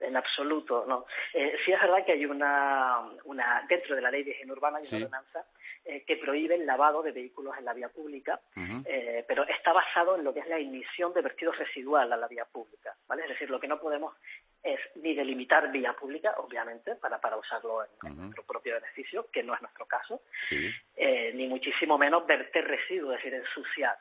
En, 0.01 0.15
absoluto, 0.15 0.85
no. 0.87 1.05
Eh, 1.33 1.55
sí 1.65 1.71
es 1.71 1.81
verdad 1.81 2.05
que 2.05 2.13
hay 2.13 2.25
una, 2.25 3.01
una 3.25 3.65
dentro 3.67 3.95
de 3.95 4.01
la 4.01 4.09
ley 4.09 4.23
de 4.23 4.31
higiene 4.31 4.53
urbana 4.53 4.77
hay 4.77 4.87
una 4.87 5.05
ordenanza 5.05 5.45
eh, 5.85 6.03
que 6.05 6.17
prohíbe 6.17 6.55
el 6.55 6.65
lavado 6.65 7.01
de 7.01 7.11
vehículos 7.11 7.57
en 7.57 7.65
la 7.65 7.73
vía 7.73 7.89
pública, 7.89 8.39
eh, 8.85 9.25
pero 9.27 9.47
está 9.47 9.73
basado 9.73 10.15
en 10.15 10.23
lo 10.23 10.33
que 10.33 10.41
es 10.41 10.47
la 10.47 10.59
emisión 10.59 11.13
de 11.13 11.21
vertidos 11.21 11.57
residual 11.57 12.11
a 12.13 12.17
la 12.17 12.27
vía 12.27 12.45
pública, 12.45 12.95
¿vale? 13.07 13.23
Es 13.23 13.29
decir, 13.29 13.49
lo 13.49 13.59
que 13.59 13.67
no 13.67 13.79
podemos 13.79 14.15
es 14.63 14.79
ni 14.95 15.13
delimitar 15.13 15.71
vía 15.71 15.93
pública, 15.93 16.35
obviamente, 16.37 16.95
para, 16.95 17.19
para 17.19 17.37
usarlo 17.37 17.83
en, 18.03 18.17
nuestro 18.17 18.43
propio 18.43 18.75
beneficio, 18.75 19.27
que 19.31 19.43
no 19.43 19.53
es 19.53 19.61
nuestro 19.61 19.85
caso, 19.85 20.21
eh, 20.95 21.31
ni 21.33 21.47
muchísimo 21.47 21.97
menos 21.97 22.25
verter 22.27 22.65
residuos, 22.65 23.15
es 23.17 23.23
decir, 23.23 23.33
ensuciar. 23.33 23.97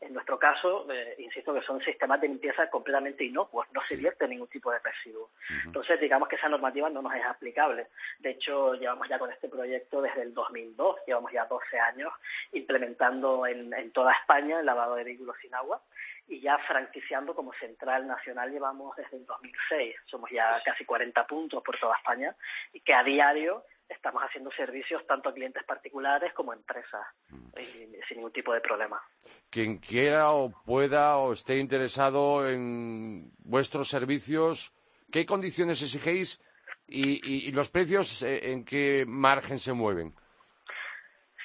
En 0.00 0.14
nuestro 0.14 0.38
caso, 0.38 0.88
eh, 0.92 1.16
insisto 1.18 1.52
que 1.52 1.62
son 1.62 1.80
sistemas 1.82 2.20
de 2.20 2.28
limpieza 2.28 2.70
completamente 2.70 3.24
inocuos, 3.24 3.66
no 3.72 3.82
se 3.82 3.96
vierte 3.96 4.28
ningún 4.28 4.46
tipo 4.46 4.70
de 4.70 4.78
residuo. 4.78 5.30
Entonces, 5.64 6.00
digamos 6.00 6.28
que 6.28 6.36
esa 6.36 6.48
normativa 6.48 6.88
no 6.88 7.02
nos 7.02 7.12
es 7.14 7.24
aplicable. 7.24 7.88
De 8.20 8.30
hecho, 8.30 8.74
llevamos 8.74 9.08
ya 9.08 9.18
con 9.18 9.32
este 9.32 9.48
proyecto 9.48 10.00
desde 10.00 10.22
el 10.22 10.32
2002, 10.34 11.00
llevamos 11.04 11.32
ya 11.32 11.46
12 11.46 11.80
años 11.80 12.12
implementando 12.52 13.44
en, 13.44 13.74
en 13.74 13.90
toda 13.90 14.12
España 14.12 14.60
el 14.60 14.66
lavado 14.66 14.94
de 14.94 15.02
vehículos 15.02 15.36
sin 15.42 15.52
agua 15.52 15.82
y 16.28 16.40
ya 16.40 16.58
franquiciando 16.58 17.34
como 17.34 17.52
central 17.54 18.06
nacional 18.06 18.50
llevamos 18.50 18.94
desde 18.96 19.16
el 19.16 19.26
2006. 19.26 19.94
Somos 20.10 20.30
ya 20.30 20.60
casi 20.64 20.84
40 20.84 21.26
puntos 21.26 21.62
por 21.62 21.78
toda 21.78 21.96
España 21.96 22.36
y 22.72 22.80
que 22.80 22.92
a 22.92 23.02
diario 23.02 23.64
estamos 23.88 24.22
haciendo 24.22 24.50
servicios 24.52 25.06
tanto 25.06 25.30
a 25.30 25.34
clientes 25.34 25.64
particulares 25.64 26.34
como 26.34 26.52
a 26.52 26.54
empresas 26.54 27.00
mm. 27.30 27.48
sin 28.06 28.16
ningún 28.18 28.32
tipo 28.32 28.52
de 28.52 28.60
problema. 28.60 29.00
Quien 29.50 29.78
quiera 29.78 30.30
o 30.32 30.50
pueda 30.50 31.16
o 31.16 31.32
esté 31.32 31.58
interesado 31.58 32.46
en 32.48 33.30
vuestros 33.38 33.88
servicios, 33.88 34.74
¿qué 35.10 35.24
condiciones 35.24 35.82
exigéis 35.82 36.42
y, 36.86 37.48
y 37.48 37.52
los 37.52 37.70
precios 37.70 38.22
eh, 38.22 38.52
en 38.52 38.64
qué 38.66 39.04
margen 39.08 39.58
se 39.58 39.72
mueven? 39.72 40.14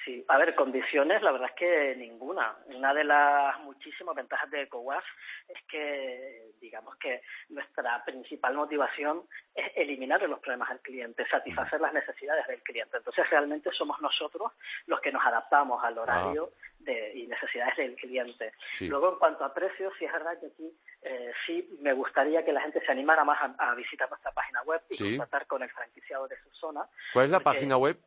Sí, 0.04 0.24
a 0.28 0.38
ver, 0.38 0.54
condiciones, 0.56 1.22
la 1.22 1.32
verdad 1.32 1.50
es 1.50 1.56
que 1.56 1.96
ninguna. 1.96 2.58
Una 2.66 2.94
de 2.94 3.06
las 3.06 3.60
muchísimas 3.62 4.16
ventajas 4.16 4.50
de 4.52 4.64
EcoWAS 4.64 5.04
es 5.48 5.64
que, 5.70 6.52
digamos 6.60 6.96
que 6.98 7.22
nuestra 7.50 8.04
principal 8.04 8.54
motivación 8.54 9.24
es 9.56 9.72
eliminar 9.76 10.22
los 10.24 10.40
problemas 10.40 10.70
al 10.72 10.82
cliente, 10.82 11.26
satisfacer 11.30 11.80
las 11.80 11.94
necesidades 11.94 12.46
del 12.48 12.62
cliente. 12.64 12.98
Entonces, 12.98 13.30
realmente 13.30 13.72
somos 13.72 14.02
nosotros 14.02 14.52
los 14.88 15.00
que 15.00 15.12
nos 15.12 15.26
adaptamos 15.26 15.82
al 15.84 15.98
horario 15.98 16.52
ah. 16.52 16.68
de, 16.80 17.14
y 17.16 17.28
necesidades 17.28 17.78
del 17.78 17.96
cliente. 17.96 18.52
Luego, 18.82 19.14
en 19.14 19.20
cuanto 19.20 19.46
a 19.46 19.54
precios, 19.54 19.94
sí 19.98 20.06
es 20.06 20.12
verdad 20.12 20.38
que 20.40 20.48
aquí 20.48 20.70
eh, 21.06 21.34
sí 21.46 21.78
me 21.82 21.94
gustaría 21.94 22.46
que 22.46 22.54
la 22.54 22.62
gente 22.62 22.80
se 22.86 22.92
animara 22.92 23.24
más 23.24 23.38
a, 23.58 23.76
visitar 23.76 24.10
nuestra 24.10 24.32
página 24.32 24.62
web 24.64 24.82
y 24.90 24.98
contactar 24.98 25.48
con 25.48 25.62
el 25.64 25.70
franquiciado 25.70 26.28
de 26.28 26.38
su 26.38 26.50
zona. 26.52 26.88
¿Cuál 27.12 27.26
es 27.26 27.32
la 27.32 27.40
página 27.40 27.78
web? 27.78 27.98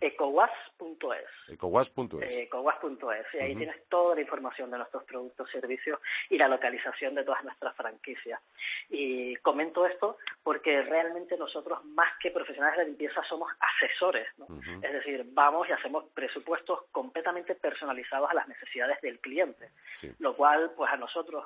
ecowas.es. 0.00 1.52
Ecowas.es. 1.52 2.30
Eh, 2.30 2.42
Ecowas.es. 2.44 3.26
Y 3.34 3.38
ahí 3.38 3.54
tienes 3.54 3.76
toda 3.88 4.14
la 4.14 4.22
información 4.22 4.70
de 4.70 4.78
nuestros 4.78 5.04
productos, 5.04 5.50
servicios 5.50 6.00
y 6.30 6.38
la 6.38 6.48
localización 6.48 7.14
de 7.14 7.24
todas 7.24 7.44
nuestras 7.44 7.76
franquicias. 7.76 8.40
Y 8.88 9.36
comento 9.36 9.84
esto 9.86 10.16
porque 10.42 10.82
realmente 10.82 11.36
nosotros, 11.36 11.84
más 11.84 12.12
que 12.20 12.30
profesionales 12.30 12.78
de 12.78 12.86
limpieza, 12.86 13.22
somos 13.28 13.50
asesores. 13.60 14.26
¿no? 14.38 14.46
Es 14.82 14.92
decir, 14.92 15.26
vamos 15.28 15.68
y 15.68 15.72
hacemos 15.72 16.04
presupuestos 16.14 16.84
completamente 16.90 17.54
personalizados 17.54 18.30
a 18.30 18.34
las 18.34 18.48
necesidades 18.48 19.00
del 19.02 19.18
cliente. 19.20 19.70
Lo 20.18 20.34
cual, 20.36 20.72
pues 20.76 20.90
a 20.90 20.96
nosotros 20.96 21.44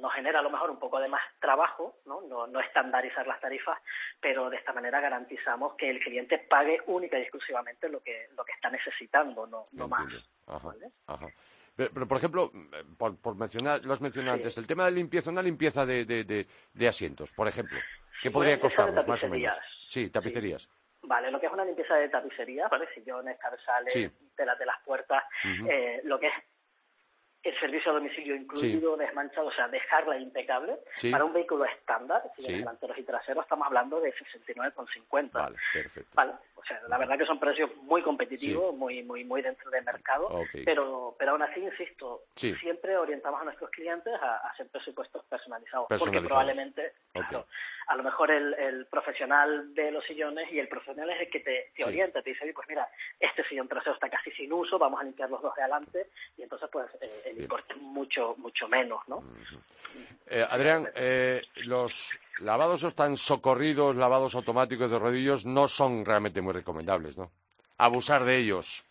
nos 0.00 0.12
genera 0.12 0.40
a 0.40 0.42
lo 0.42 0.50
mejor 0.50 0.70
un 0.70 0.78
poco 0.78 1.00
de 1.00 1.08
más 1.08 1.22
trabajo, 1.40 1.96
¿no? 2.06 2.20
¿no? 2.22 2.60
estandarizar 2.60 3.26
las 3.26 3.40
tarifas, 3.40 3.78
pero 4.20 4.50
de 4.50 4.56
esta 4.56 4.72
manera 4.72 5.00
garantizamos 5.00 5.74
que 5.74 5.90
el 5.90 6.00
cliente 6.00 6.38
pague 6.38 6.80
única 6.86 7.18
y 7.18 7.22
exclusivamente 7.22 7.88
lo 7.88 8.00
que, 8.00 8.28
lo 8.36 8.44
que 8.44 8.52
está 8.52 8.70
necesitando, 8.70 9.46
no, 9.46 9.66
no 9.72 9.88
más. 9.88 10.06
Pero, 11.76 12.06
por 12.06 12.16
ejemplo, 12.18 12.52
por, 12.96 13.34
mencionar, 13.34 13.84
los 13.84 14.00
mencionantes, 14.00 14.56
el 14.58 14.66
tema 14.66 14.84
de 14.84 14.92
limpieza, 14.92 15.30
una 15.30 15.42
limpieza 15.42 15.84
de, 15.84 16.04
de, 16.04 16.46
de, 16.72 16.88
asientos, 16.88 17.32
por 17.32 17.48
ejemplo, 17.48 17.78
¿qué 18.22 18.30
podría 18.30 18.60
costarnos 18.60 19.06
más 19.08 19.24
o 19.24 19.28
menos? 19.28 19.54
Sí, 19.88 20.08
tapicerías. 20.08 20.68
Vale, 21.02 21.30
lo 21.30 21.40
que 21.40 21.46
es 21.46 21.52
una 21.52 21.64
limpieza 21.64 21.96
de 21.96 22.08
tapicería, 22.08 22.68
¿vale? 22.68 22.86
Sillones, 22.94 23.38
cabezales, 23.38 24.12
telas 24.36 24.58
de 24.58 24.66
las 24.66 24.80
puertas, 24.84 25.24
eh, 25.68 26.00
lo 26.04 26.18
que 26.18 26.28
es 26.28 26.34
el 27.44 27.60
servicio 27.60 27.90
a 27.90 27.94
domicilio 27.94 28.34
incluido, 28.34 28.96
desmanchado, 28.96 29.48
o 29.48 29.52
sea, 29.52 29.68
dejarla 29.68 30.18
impecable. 30.18 30.78
Para 31.10 31.24
un 31.24 31.32
vehículo 31.32 31.66
estándar, 31.66 32.22
si 32.38 32.54
delanteros 32.54 32.98
y 32.98 33.02
traseros, 33.02 33.44
estamos 33.44 33.66
hablando 33.66 34.00
de 34.00 34.14
69,50. 34.14 35.30
Vale, 35.32 35.56
perfecto. 35.72 36.10
Vale, 36.14 36.32
o 36.54 36.64
sea, 36.64 36.80
la 36.88 36.96
verdad 36.96 37.18
que 37.18 37.26
son 37.26 37.38
precios 37.38 37.70
muy 37.82 38.02
competitivos, 38.02 38.74
muy 38.74 39.02
muy 39.02 39.22
muy 39.24 39.42
dentro 39.42 39.70
del 39.70 39.84
mercado, 39.84 40.30
pero 40.64 41.14
pero 41.18 41.32
aún 41.32 41.42
así, 41.42 41.60
insisto, 41.60 42.22
siempre 42.34 42.96
orientamos 42.96 43.40
a 43.42 43.44
nuestros 43.44 43.70
clientes 43.70 44.14
a, 44.20 44.36
hacer 44.48 44.68
presupuestos 44.68 45.24
personalizados, 45.26 45.88
porque 45.98 46.22
probablemente, 46.22 46.92
a 47.14 47.96
lo 47.96 48.02
mejor 48.02 48.30
el, 48.30 48.54
el, 48.54 48.86
profesional 48.86 49.74
de 49.74 49.90
los 49.90 50.04
sillones 50.06 50.50
y 50.50 50.58
el 50.58 50.68
profesional 50.68 51.10
es 51.10 51.20
el 51.20 51.30
que 51.30 51.40
te, 51.40 51.72
te 51.76 51.84
orienta, 51.84 52.22
te 52.22 52.30
dice, 52.30 52.50
pues 52.54 52.68
mira, 52.68 52.88
este 53.20 53.44
sillón 53.44 53.68
trasero 53.68 53.94
está 53.94 54.08
casi 54.08 54.30
sin 54.32 54.52
uso, 54.52 54.78
vamos 54.78 55.00
a 55.00 55.04
limpiar 55.04 55.28
los 55.28 55.42
dos 55.42 55.54
de 55.54 55.62
adelante, 55.62 56.06
y 56.38 56.42
entonces 56.42 56.68
pues 56.72 56.86
eh, 57.02 57.33
mucho 57.80 58.34
mucho 58.38 58.68
menos, 58.68 59.00
¿no? 59.08 59.22
Eh, 60.26 60.46
Adrián, 60.48 60.88
eh, 60.94 61.42
los 61.64 62.18
lavados 62.40 62.82
están 62.84 63.16
socorridos, 63.16 63.96
lavados 63.96 64.34
automáticos 64.34 64.90
de 64.90 64.98
rodillos, 64.98 65.46
no 65.46 65.68
son 65.68 66.04
realmente 66.04 66.40
muy 66.40 66.52
recomendables, 66.52 67.16
¿no? 67.18 67.30
Abusar 67.78 68.24
de 68.24 68.38
ellos. 68.38 68.84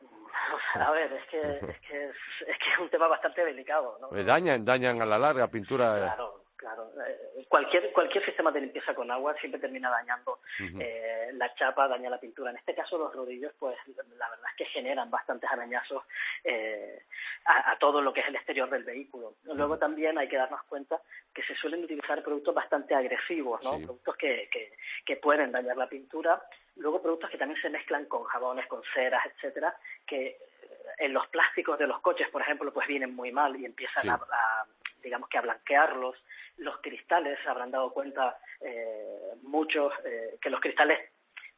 A 0.74 0.90
ver, 0.90 1.12
es 1.12 1.28
que 1.28 1.40
es, 1.40 1.80
que 1.80 2.04
es, 2.06 2.16
que 2.46 2.72
es 2.72 2.78
un 2.80 2.88
tema 2.88 3.06
bastante 3.06 3.44
delicado, 3.44 3.98
¿no? 4.00 4.08
dañan, 4.24 4.64
dañan 4.64 5.02
a 5.02 5.06
la 5.06 5.18
larga 5.18 5.48
pintura. 5.48 5.98
Claro, 5.98 6.41
Claro, 6.62 6.92
eh, 7.04 7.44
cualquier 7.48 7.92
cualquier 7.92 8.24
sistema 8.24 8.52
de 8.52 8.60
limpieza 8.60 8.94
con 8.94 9.10
agua 9.10 9.34
siempre 9.40 9.60
termina 9.60 9.90
dañando 9.90 10.38
eh, 10.78 11.30
la 11.32 11.52
chapa, 11.56 11.88
daña 11.88 12.08
la 12.08 12.20
pintura. 12.20 12.52
En 12.52 12.56
este 12.56 12.72
caso 12.72 12.96
los 12.96 13.12
rodillos, 13.12 13.52
pues 13.58 13.76
la 13.88 14.30
verdad 14.30 14.46
es 14.48 14.56
que 14.56 14.66
generan 14.66 15.10
bastantes 15.10 15.50
arañazos 15.50 16.04
eh, 16.44 17.02
a, 17.46 17.76
todo 17.80 18.00
lo 18.00 18.12
que 18.12 18.20
es 18.20 18.28
el 18.28 18.36
exterior 18.36 18.70
del 18.70 18.84
vehículo. 18.84 19.34
Luego 19.42 19.76
también 19.76 20.16
hay 20.18 20.28
que 20.28 20.36
darnos 20.36 20.62
cuenta 20.68 21.00
que 21.34 21.42
se 21.42 21.56
suelen 21.56 21.82
utilizar 21.82 22.22
productos 22.22 22.54
bastante 22.54 22.94
agresivos, 22.94 23.60
¿no? 23.64 23.78
Productos 23.84 24.14
que, 24.14 24.48
que, 24.52 24.72
que 25.04 25.16
pueden 25.16 25.50
dañar 25.50 25.76
la 25.76 25.88
pintura. 25.88 26.40
Luego 26.76 27.02
productos 27.02 27.28
que 27.28 27.38
también 27.38 27.60
se 27.60 27.70
mezclan 27.70 28.04
con 28.04 28.22
jabones, 28.22 28.68
con 28.68 28.82
ceras, 28.94 29.26
etcétera, 29.26 29.74
que 30.06 30.38
en 30.98 31.12
los 31.12 31.26
plásticos 31.26 31.76
de 31.76 31.88
los 31.88 32.00
coches, 32.00 32.28
por 32.28 32.42
ejemplo, 32.42 32.72
pues 32.72 32.86
vienen 32.86 33.16
muy 33.16 33.32
mal 33.32 33.56
y 33.56 33.64
empiezan 33.64 34.08
a, 34.10 34.20
digamos 35.02 35.28
que 35.28 35.38
a 35.38 35.42
blanquearlos 35.42 36.16
los 36.58 36.80
cristales, 36.80 37.38
se 37.42 37.48
habrán 37.48 37.70
dado 37.70 37.92
cuenta 37.92 38.38
eh, 38.60 39.32
muchos 39.42 39.92
eh, 40.04 40.38
que 40.40 40.50
los 40.50 40.60
cristales 40.60 41.10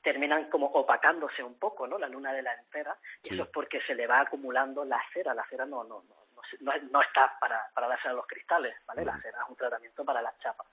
terminan 0.02 0.50
como 0.50 0.66
opacándose 0.66 1.42
un 1.42 1.58
poco, 1.58 1.86
¿no? 1.86 1.98
La 1.98 2.08
luna 2.08 2.32
de 2.32 2.42
la 2.42 2.54
entera, 2.54 2.96
y 3.22 3.34
eso 3.34 3.44
es 3.44 3.48
porque 3.48 3.80
se 3.82 3.94
le 3.94 4.06
va 4.06 4.20
acumulando 4.20 4.84
la 4.84 5.00
cera, 5.12 5.34
la 5.34 5.46
cera 5.48 5.64
no, 5.64 5.82
no, 5.82 6.02
no, 6.08 6.23
no, 6.60 7.02
está 7.02 7.36
para, 7.40 7.68
para 7.74 7.88
darse 7.88 8.08
a 8.08 8.12
los 8.12 8.26
cristales, 8.26 8.74
¿vale? 8.86 9.04
La 9.04 9.20
cera 9.20 9.38
es 9.42 9.48
un 9.48 9.56
tratamiento 9.56 10.04
para 10.04 10.22
las 10.22 10.38
chapas. 10.38 10.66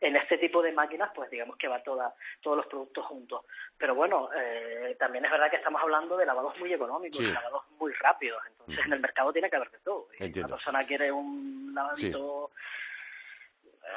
En 0.00 0.16
este 0.16 0.38
tipo 0.38 0.62
de 0.62 0.72
máquinas, 0.72 1.10
pues 1.14 1.30
digamos 1.30 1.56
que 1.56 1.68
va 1.68 1.82
toda, 1.82 2.14
todos 2.40 2.56
los 2.56 2.66
productos 2.66 3.04
juntos. 3.06 3.44
Pero 3.76 3.94
bueno, 3.94 4.30
eh, 4.34 4.96
también 4.98 5.24
es 5.24 5.30
verdad 5.30 5.50
que 5.50 5.56
estamos 5.56 5.82
hablando 5.82 6.16
de 6.16 6.26
lavados 6.26 6.58
muy 6.58 6.72
económicos, 6.72 7.20
de 7.20 7.32
lavados 7.32 7.64
muy 7.78 7.92
rápidos. 7.94 8.42
Entonces, 8.46 8.84
en 8.84 8.92
el 8.92 9.00
mercado 9.00 9.32
tiene 9.32 9.50
que 9.50 9.56
haber 9.56 9.70
de 9.70 9.78
todo. 9.78 10.08
Si 10.16 10.38
una 10.38 10.48
persona 10.48 10.84
quiere 10.84 11.10
un 11.10 11.72
lavadito 11.74 12.50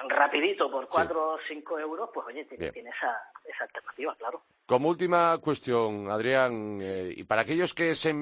rapidito 0.10 0.70
por 0.70 0.88
4 0.88 1.34
o 1.34 1.38
5 1.48 1.80
euros, 1.80 2.10
pues 2.14 2.28
oye, 2.28 2.46
tiene, 2.46 2.72
tiene 2.72 2.90
esa, 2.90 3.18
esa 3.46 3.64
alternativa, 3.66 4.16
claro. 4.16 4.42
Como 4.66 4.90
última 4.90 5.38
cuestión, 5.40 6.10
Adrián, 6.10 6.80
eh, 6.82 7.14
y 7.16 7.24
para 7.24 7.42
aquellos 7.42 7.74
que, 7.74 7.94
se, 7.96 8.14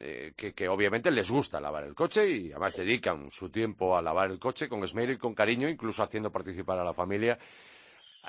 eh, 0.00 0.32
que, 0.36 0.54
que, 0.54 0.68
obviamente 0.68 1.10
les 1.10 1.30
gusta 1.30 1.60
lavar 1.60 1.84
el 1.84 1.94
coche 1.94 2.28
y 2.28 2.50
además 2.50 2.76
dedican 2.76 3.30
su 3.30 3.50
tiempo 3.50 3.96
a 3.96 4.02
lavar 4.02 4.30
el 4.30 4.38
coche 4.38 4.68
con 4.68 4.82
esmero 4.84 5.12
y 5.12 5.18
con 5.18 5.34
cariño, 5.34 5.68
incluso 5.68 6.02
haciendo 6.02 6.32
participar 6.32 6.78
a 6.78 6.84
la 6.84 6.94
familia, 6.94 7.38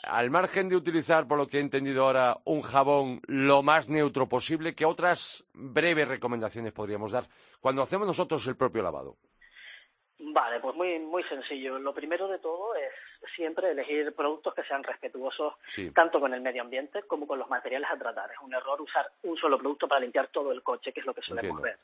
al 0.03 0.29
margen 0.29 0.69
de 0.69 0.75
utilizar, 0.75 1.27
por 1.27 1.37
lo 1.37 1.47
que 1.47 1.57
he 1.57 1.61
entendido 1.61 2.05
ahora, 2.05 2.37
un 2.45 2.61
jabón 2.61 3.21
lo 3.27 3.63
más 3.63 3.89
neutro 3.89 4.27
posible, 4.27 4.75
¿qué 4.75 4.85
otras 4.85 5.45
breves 5.53 6.07
recomendaciones 6.07 6.71
podríamos 6.71 7.11
dar 7.11 7.25
cuando 7.59 7.81
hacemos 7.81 8.07
nosotros 8.07 8.45
el 8.47 8.55
propio 8.55 8.83
lavado? 8.83 9.17
Vale, 10.21 10.59
pues 10.59 10.75
muy 10.75 10.99
muy 10.99 11.23
sencillo. 11.23 11.79
Lo 11.79 11.93
primero 11.93 12.27
de 12.27 12.39
todo 12.39 12.75
es 12.75 12.91
siempre 13.35 13.71
elegir 13.71 14.13
productos 14.13 14.53
que 14.53 14.63
sean 14.63 14.83
respetuosos 14.83 15.53
tanto 15.93 16.19
con 16.19 16.33
el 16.33 16.41
medio 16.41 16.61
ambiente 16.61 17.03
como 17.03 17.25
con 17.25 17.39
los 17.39 17.49
materiales 17.49 17.89
a 17.89 17.97
tratar. 17.97 18.29
Es 18.31 18.39
un 18.39 18.53
error 18.53 18.81
usar 18.81 19.09
un 19.23 19.37
solo 19.37 19.57
producto 19.57 19.87
para 19.87 20.01
limpiar 20.01 20.27
todo 20.27 20.51
el 20.51 20.61
coche, 20.61 20.91
que 20.91 20.99
es 20.99 21.05
lo 21.05 21.13
que 21.13 21.21
solemos 21.21 21.61
ver. 21.61 21.77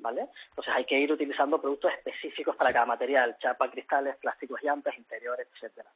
¿Vale? 0.00 0.28
Entonces 0.50 0.74
hay 0.74 0.84
que 0.84 0.98
ir 0.98 1.10
utilizando 1.10 1.60
productos 1.60 1.92
específicos 1.94 2.54
para 2.56 2.72
cada 2.72 2.86
material, 2.86 3.36
chapa, 3.40 3.70
cristales, 3.70 4.16
plásticos, 4.16 4.62
llantas, 4.62 4.96
interiores, 4.96 5.48
etcétera. 5.54 5.90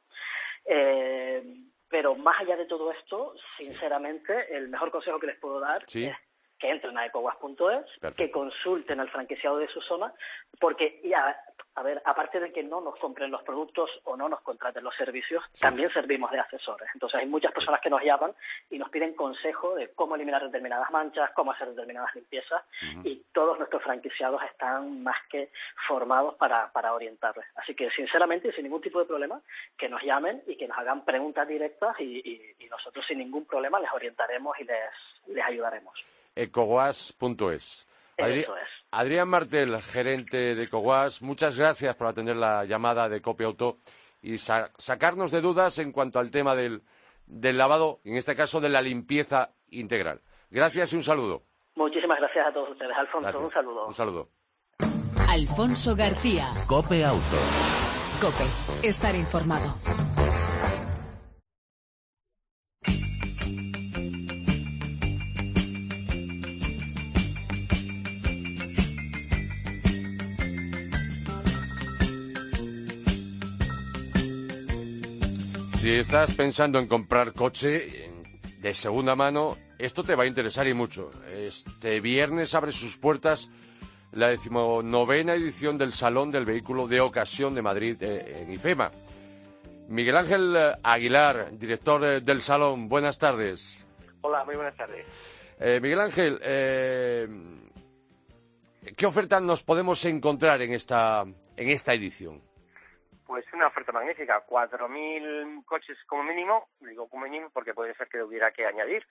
Eh, 0.65 1.43
pero 1.87 2.15
más 2.15 2.41
allá 2.41 2.57
de 2.57 2.65
todo 2.65 2.91
esto, 2.91 3.35
sinceramente, 3.55 4.55
el 4.55 4.67
mejor 4.67 4.89
consejo 4.89 5.19
que 5.19 5.27
les 5.27 5.37
puedo 5.37 5.59
dar 5.59 5.83
es 5.83 6.17
que 6.63 6.69
entren 6.69 6.97
a 6.97 7.05
ecowas.es, 7.05 8.15
que 8.15 8.31
consulten 8.31 9.01
al 9.01 9.09
franquiciado 9.09 9.57
de 9.57 9.67
su 9.67 9.81
zona, 9.81 10.13
porque 10.61 11.01
ya, 11.03 11.37
a 11.75 11.83
ver, 11.83 12.01
aparte 12.05 12.39
de 12.39 12.53
que 12.53 12.63
no 12.63 12.79
nos 12.79 12.95
compren 12.99 13.31
los 13.31 13.43
productos 13.43 13.89
o 14.05 14.15
no 14.15 14.29
nos 14.29 14.39
contraten 14.39 14.81
los 14.81 14.95
servicios, 14.95 15.43
también 15.59 15.91
servimos 15.91 16.31
de 16.31 16.39
asesores. 16.39 16.87
Entonces 16.93 17.19
hay 17.19 17.27
muchas 17.27 17.51
personas 17.51 17.81
que 17.81 17.89
nos 17.89 18.01
llaman 18.01 18.33
y 18.69 18.77
nos 18.77 18.89
piden 18.91 19.13
consejo 19.13 19.75
de 19.75 19.89
cómo 19.89 20.15
eliminar 20.15 20.41
determinadas 20.41 20.89
manchas, 20.89 21.31
cómo 21.35 21.51
hacer 21.51 21.67
determinadas 21.67 22.15
limpiezas 22.15 22.63
y 23.03 23.21
todos 23.33 23.57
nuestros 23.57 23.83
franquiciados 23.83 24.41
están 24.43 25.03
más 25.03 25.17
que 25.29 25.49
formados 25.85 26.35
para, 26.35 26.71
para 26.71 26.93
orientarles. 26.93 27.45
Así 27.55 27.75
que 27.75 27.91
sinceramente 27.91 28.47
y 28.47 28.51
sin 28.53 28.63
ningún 28.63 28.81
tipo 28.81 28.99
de 28.99 29.05
problema, 29.05 29.41
que 29.77 29.89
nos 29.89 30.01
llamen 30.01 30.41
y 30.47 30.55
que 30.55 30.69
nos 30.69 30.77
hagan 30.77 31.03
preguntas 31.03 31.45
directas 31.45 31.99
y, 31.99 32.55
nosotros 32.69 33.05
sin 33.05 33.19
ningún 33.19 33.45
problema 33.45 33.79
les 33.79 33.91
orientaremos 33.91 34.57
y 34.59 34.63
les, 34.63 34.89
les 35.27 35.45
ayudaremos 35.45 35.93
ecowas.es. 36.35 37.87
Adrián 38.91 39.27
Martel, 39.27 39.81
gerente 39.81 40.55
de 40.55 40.63
Ecowas, 40.63 41.21
muchas 41.21 41.57
gracias 41.57 41.95
por 41.95 42.07
atender 42.07 42.35
la 42.35 42.63
llamada 42.65 43.09
de 43.09 43.21
Copia 43.21 43.47
Auto 43.47 43.77
y 44.21 44.37
sacarnos 44.37 45.31
de 45.31 45.41
dudas 45.41 45.79
en 45.79 45.91
cuanto 45.91 46.19
al 46.19 46.29
tema 46.29 46.55
del, 46.55 46.83
del 47.25 47.57
lavado, 47.57 47.99
en 48.03 48.15
este 48.15 48.35
caso 48.35 48.61
de 48.61 48.69
la 48.69 48.81
limpieza 48.81 49.49
integral. 49.71 50.21
Gracias 50.51 50.93
y 50.93 50.95
un 50.95 51.03
saludo. 51.03 51.43
Muchísimas 51.75 52.19
gracias 52.19 52.47
a 52.47 52.53
todos 52.53 52.69
ustedes. 52.69 52.95
Alfonso, 52.95 53.39
un 53.39 53.49
saludo. 53.49 53.87
Un 53.87 53.93
saludo. 53.93 54.29
Alfonso 55.27 55.95
García. 55.95 56.49
Cope 56.67 57.03
Auto. 57.03 57.37
Cope. 58.21 58.87
Estar 58.87 59.15
informado. 59.15 59.73
Si 75.83 75.99
estás 75.99 76.33
pensando 76.33 76.79
en 76.79 76.87
comprar 76.87 77.33
coche 77.33 78.09
de 78.61 78.73
segunda 78.73 79.17
mano, 79.17 79.57
esto 79.77 80.01
te 80.01 80.15
va 80.15 80.23
a 80.23 80.25
interesar 80.25 80.65
y 80.65 80.73
mucho. 80.73 81.11
Este 81.27 81.99
viernes 81.99 82.55
abre 82.55 82.71
sus 82.71 82.95
puertas 82.97 83.49
la 84.13 84.29
decimonovena 84.29 85.33
edición 85.33 85.77
del 85.77 85.91
Salón 85.91 86.31
del 86.31 86.45
Vehículo 86.45 86.87
de 86.87 87.01
Ocasión 87.01 87.53
de 87.53 87.63
Madrid 87.63 88.01
eh, 88.01 88.43
en 88.43 88.51
IFEMA. 88.53 88.91
Miguel 89.89 90.15
Ángel 90.15 90.55
Aguilar, 90.81 91.49
director 91.57 92.01
eh, 92.05 92.21
del 92.21 92.39
Salón, 92.39 92.87
buenas 92.87 93.19
tardes. 93.19 93.85
Hola, 94.21 94.45
muy 94.45 94.55
buenas 94.55 94.77
tardes. 94.77 95.05
Eh, 95.59 95.81
Miguel 95.81 95.99
Ángel, 95.99 96.39
¿qué 98.95 99.05
ofertas 99.05 99.41
nos 99.41 99.63
podemos 99.63 100.05
encontrar 100.05 100.61
en 100.61 100.71
esta, 100.71 101.25
en 101.57 101.69
esta 101.69 101.93
edición? 101.93 102.52
Pues 103.25 103.45
una 103.53 103.67
oferta 103.67 103.91
magnífica, 103.91 104.45
4.000 104.45 105.63
coches 105.65 105.97
como 106.07 106.23
mínimo, 106.23 106.67
digo 106.81 107.07
como 107.07 107.23
mínimo 107.23 107.49
porque 107.53 107.73
puede 107.73 107.95
ser 107.95 108.07
que 108.09 108.21
hubiera 108.21 108.51
que 108.51 108.65
añadir, 108.65 109.05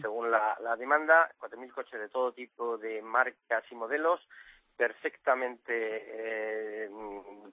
según 0.00 0.30
la, 0.30 0.56
la 0.60 0.76
demanda, 0.76 1.30
4.000 1.38 1.72
coches 1.72 2.00
de 2.00 2.08
todo 2.08 2.32
tipo 2.32 2.78
de 2.78 3.02
marcas 3.02 3.64
y 3.70 3.74
modelos, 3.74 4.20
perfectamente 4.78 5.72
eh, 5.74 6.90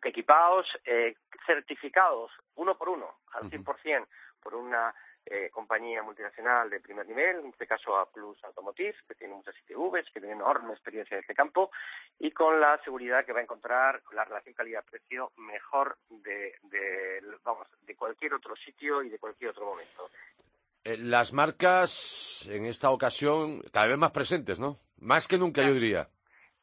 equipados, 0.04 0.68
eh, 0.86 1.16
certificados 1.46 2.32
uno 2.56 2.78
por 2.78 2.90
uno, 2.90 3.18
al 3.34 3.50
100%, 3.50 4.06
por 4.42 4.56
una 4.56 4.94
eh, 5.26 5.50
compañía 5.52 6.04
multinacional 6.04 6.70
de 6.70 6.80
primer 6.80 7.08
nivel, 7.08 7.40
en 7.40 7.48
este 7.48 7.66
caso 7.68 7.98
A 7.98 8.10
Plus 8.10 8.38
Automotive, 8.44 8.96
que 9.08 9.16
tiene 9.16 9.34
muchas 9.34 9.56
ITVs, 9.68 10.12
que 10.12 10.20
tiene 10.20 10.36
enorme 10.36 10.74
experiencia 10.74 11.16
en 11.16 11.22
este 11.22 11.34
campo, 11.34 11.72
y 12.20 12.32
con 12.32 12.60
la 12.60 12.80
seguridad 12.84 13.26
que 13.26 13.34
va 13.34 13.40
a 13.40 13.44
encontrar 13.44 14.02
la 14.14 14.24
relación 14.24 14.54
calidad-precio 14.54 15.32
mejor 15.38 15.98
de, 16.10 16.56
de, 16.64 17.22
vamos, 17.44 17.68
de 17.86 17.96
cualquier 17.96 18.36
otro 18.36 18.56
sitio 18.56 19.02
y 19.04 19.10
de 19.10 19.20
cualquier 19.20 19.52
otro 19.52 19.66
momento. 19.66 20.10
Eh, 20.84 20.98
las 20.98 21.34
marcas 21.34 22.48
en 22.52 22.66
esta 22.66 22.92
ocasión 22.92 23.62
cada 23.72 23.88
vez 23.88 23.98
más 23.98 24.12
presentes, 24.12 24.60
¿no? 24.60 24.78
Más 24.98 25.28
que 25.28 25.38
nunca, 25.38 25.64
yo 25.64 25.74
diría 25.74 26.10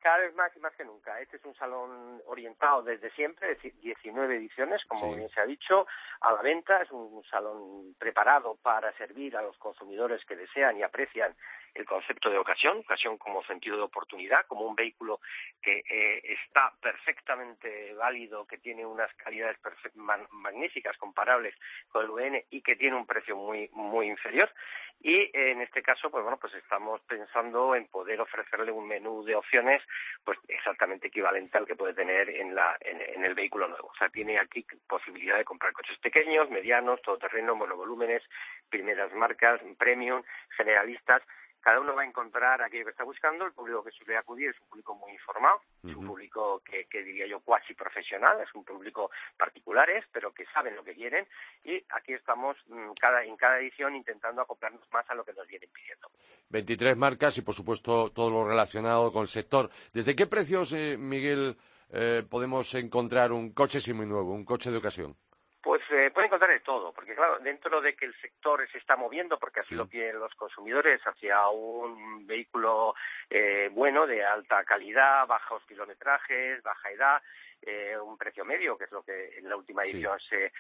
cada 0.03 0.19
vez 0.19 0.35
más 0.35 0.55
y 0.57 0.61
más 0.61 0.75
que 0.75 0.85
nunca. 0.85 1.19
Este 1.21 1.37
es 1.37 1.45
un 1.45 1.55
salón 1.55 2.21
orientado 2.27 2.83
desde 2.83 3.11
siempre, 3.13 3.53
es 3.53 3.81
19 3.81 4.37
ediciones, 4.37 4.85
como 4.87 5.15
bien 5.15 5.29
se 5.31 5.41
ha 5.41 5.47
dicho, 5.47 5.87
a 6.21 6.33
la 6.33 6.43
venta. 6.43 6.83
Es 6.83 6.91
un 6.91 7.23
salón 7.31 7.95
preparado 7.99 8.57
para 8.63 8.93
servir 8.99 9.37
a 9.37 9.43
los 9.43 9.57
consumidores 9.59 10.25
que 10.25 10.37
desean 10.37 10.77
y 10.77 10.83
aprecian 10.83 11.35
el 11.75 11.87
concepto 11.87 12.31
de 12.31 12.39
ocasión, 12.39 12.79
ocasión 12.79 13.17
como 13.19 13.43
sentido 13.45 13.77
de 13.77 13.83
oportunidad, 13.83 14.47
como 14.47 14.67
un 14.67 14.75
vehículo 14.75 15.21
que 15.61 15.83
eh, 15.89 16.23
está 16.45 16.73
perfectamente 16.81 17.95
válido, 17.95 18.47
que 18.47 18.59
tiene 18.59 18.85
unas 18.85 19.13
calidades 19.15 19.59
magníficas, 19.95 20.97
comparables 20.99 21.55
con 21.89 22.05
el 22.05 22.11
VN 22.11 22.45
y 22.51 22.63
que 22.63 22.77
tiene 22.77 22.97
un 22.97 23.07
precio 23.07 23.37
muy 23.37 23.69
muy 23.73 24.09
inferior. 24.09 24.51
Y 25.01 25.15
eh, 25.17 25.51
en 25.51 25.61
este 25.61 25.83
caso, 25.83 26.11
pues 26.11 26.23
bueno, 26.23 26.39
pues 26.39 26.55
estamos 26.55 27.01
pensando 27.03 27.75
en 27.75 27.87
poder 27.89 28.21
ofrecerle 28.21 28.71
un 28.71 28.87
menú 28.87 29.25
de 29.25 29.35
opciones, 29.35 29.83
pues 30.25 30.39
exactamente 30.49 31.09
equivalente 31.09 31.59
al 31.59 31.67
que 31.67 31.75
puede 31.75 31.95
tener 31.95 32.31
en 32.31 32.55
la 32.55 32.77
en, 32.81 33.25
el 33.25 33.35
vehículo 33.35 33.69
nuevo. 33.69 33.89
O 33.89 33.97
sea, 33.97 34.09
tiene 34.09 34.39
aquí 34.39 34.65
posibilidad 34.87 35.39
de 35.39 35.45
comprar 35.45 35.73
coches 35.73 35.99
pequeños, 35.99 36.51
medianos, 36.51 37.03
todoterreno, 37.03 37.55
monovolúmenes, 37.55 38.23
primeras 38.69 39.13
marcas, 39.15 39.61
premium, 39.79 40.23
generalistas 40.57 41.23
cada 41.63 41.81
uno 41.81 41.95
va 41.95 42.03
a 42.03 42.07
encontrar 42.07 42.61
aquello 42.61 42.85
que 42.85 42.91
está 42.91 43.05
buscando. 43.05 43.47
El 43.47 43.53
público 43.53 43.85
que 43.85 43.93
suele 43.93 44.17
acudir 44.17 44.51
es 44.51 44.61
un 44.61 44.69
público 44.69 44.95
muy 44.97 45.13
informado, 45.13 45.63
es 45.85 45.95
un 45.95 46.07
público 46.07 46.61
que, 46.65 46.87
que, 46.87 47.03
diría 47.03 47.27
yo 47.27 47.41
cuasi 47.41 47.75
profesional, 47.75 48.41
es 48.41 48.53
un 48.55 48.65
público 48.65 49.11
particulares, 49.37 50.05
pero 50.13 50.35
que 50.35 50.45
saben 50.47 50.75
lo 50.75 50.83
que 50.83 50.95
quieren. 50.95 51.27
Y 51.65 51.77
aquí 51.91 52.13
estamos 52.13 52.57
mm, 52.67 52.93
cada, 53.01 53.25
en 53.25 53.37
cada 53.37 53.61
edición 53.61 53.95
intentando 53.95 54.43
acoplarnos 54.43 54.83
más 54.93 55.09
a 55.09 55.15
lo 55.15 55.25
que 55.25 55.33
nos 55.33 55.47
vienen 55.47 55.71
pidiendo. 55.73 56.11
23 56.51 56.97
marcas 56.97 57.39
y, 57.39 57.43
por 57.43 57.55
supuesto, 57.55 58.11
todo 58.11 58.31
lo 58.31 58.47
relacionado 58.47 59.13
con 59.13 59.23
el 59.23 59.29
sector. 59.29 59.71
¿Desde 59.93 60.17
qué 60.17 60.27
precios, 60.27 60.73
eh, 60.73 60.97
Miguel, 60.99 61.57
eh, 61.91 62.25
podemos 62.29 62.75
encontrar 62.75 63.33
un 63.33 63.53
coche 63.53 63.79
nuevo, 63.93 64.33
un 64.33 64.45
coche 64.45 64.71
de 64.71 64.79
ocasión? 64.79 65.17
Pues 65.63 65.81
eh, 65.91 66.11
puede 66.13 66.27
encontrar 66.27 66.51
de 66.51 66.59
todo, 66.59 66.93
porque 66.93 67.15
claro, 67.15 67.39
dentro 67.39 67.81
de 67.81 67.95
que 67.95 68.07
el 68.07 68.15
sector 68.21 68.69
se 68.73 68.79
está 68.79 68.97
moviendo, 68.97 69.39
porque 69.39 69.61
así 69.61 69.77
lo 69.77 69.89
quieren 69.89 70.19
los 70.19 70.35
consumidores, 70.35 71.01
hacia 71.07 71.49
un 71.49 72.27
vehículo 72.27 72.97
eh, 73.31 73.71
bueno, 73.73 74.09
de 74.09 74.25
alta 74.25 74.65
calidad, 74.65 75.25
bajos 75.29 75.63
kilometrajes, 75.67 76.61
baja 76.65 76.91
edad, 76.91 77.23
eh, 77.63 77.97
un 77.99 78.19
precio 78.19 78.45
medio, 78.45 78.77
que 78.77 78.85
es 78.85 78.93
lo 78.93 79.03
que 79.03 79.39
en 79.39 79.49
la 79.49 79.57
última 79.57 79.83
edición 79.85 80.19
se, 80.21 80.53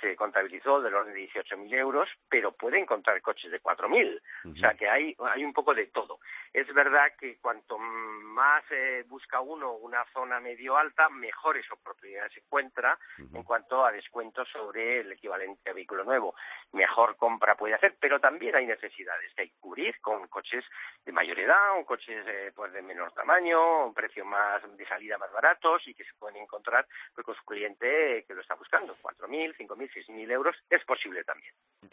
se 0.00 0.16
contabilizó 0.16 0.80
del 0.80 0.94
orden 0.94 1.14
de 1.14 1.28
18.000 1.28 1.74
euros, 1.74 2.08
pero 2.28 2.52
puede 2.52 2.78
encontrar 2.78 3.20
coches 3.22 3.50
de 3.50 3.62
4.000. 3.62 4.20
O 4.52 4.56
sea 4.56 4.74
que 4.74 4.88
hay, 4.88 5.14
hay 5.18 5.44
un 5.44 5.52
poco 5.52 5.74
de 5.74 5.86
todo. 5.86 6.18
Es 6.52 6.72
verdad 6.74 7.12
que 7.18 7.38
cuanto 7.38 7.78
más 7.78 8.64
eh, 8.70 9.04
busca 9.06 9.40
uno 9.40 9.72
una 9.74 10.04
zona 10.12 10.40
medio 10.40 10.76
alta, 10.76 11.08
mejores 11.08 11.70
oportunidades 11.70 12.32
se 12.32 12.40
encuentra 12.40 12.98
en 13.18 13.42
cuanto 13.42 13.84
a 13.84 13.92
descuentos 13.92 14.48
sobre 14.48 15.00
el 15.00 15.12
equivalente 15.12 15.70
a 15.70 15.72
vehículo 15.72 16.04
nuevo. 16.04 16.34
Mejor 16.72 17.16
compra 17.16 17.56
puede 17.56 17.74
hacer, 17.74 17.96
pero 18.00 18.20
también 18.20 18.56
hay 18.56 18.66
necesidades 18.66 19.32
que 19.34 19.42
hay 19.42 19.50
que 19.50 19.60
cubrir 19.60 20.00
con 20.00 20.26
coches 20.28 20.64
de 21.04 21.12
mayor 21.12 21.38
edad, 21.38 21.78
o 21.78 21.84
coches 21.84 22.24
eh, 22.26 22.52
pues 22.54 22.72
de 22.72 22.82
menor 22.82 23.12
tamaño, 23.12 23.86
un 23.86 23.94
precio 23.94 24.24
más 24.24 24.62
de 24.76 24.86
salida 24.86 25.18
más 25.18 25.32
baratos 25.32 25.86
y 25.86 25.94
que 25.94 26.04
se 26.04 26.14
pueden 26.14 26.38
encontrar 26.48 26.86
pues, 27.14 27.24
con 27.24 27.34
su 27.34 27.44
cliente 27.44 28.24
que 28.26 28.34
lo 28.34 28.40
está 28.40 28.54
buscando. 28.54 28.96
4.000, 29.02 29.54
5.000, 29.56 29.90
6.000 30.08 30.32
euros 30.32 30.56
es 30.70 30.84
posible 30.84 31.22
también. 31.24 31.52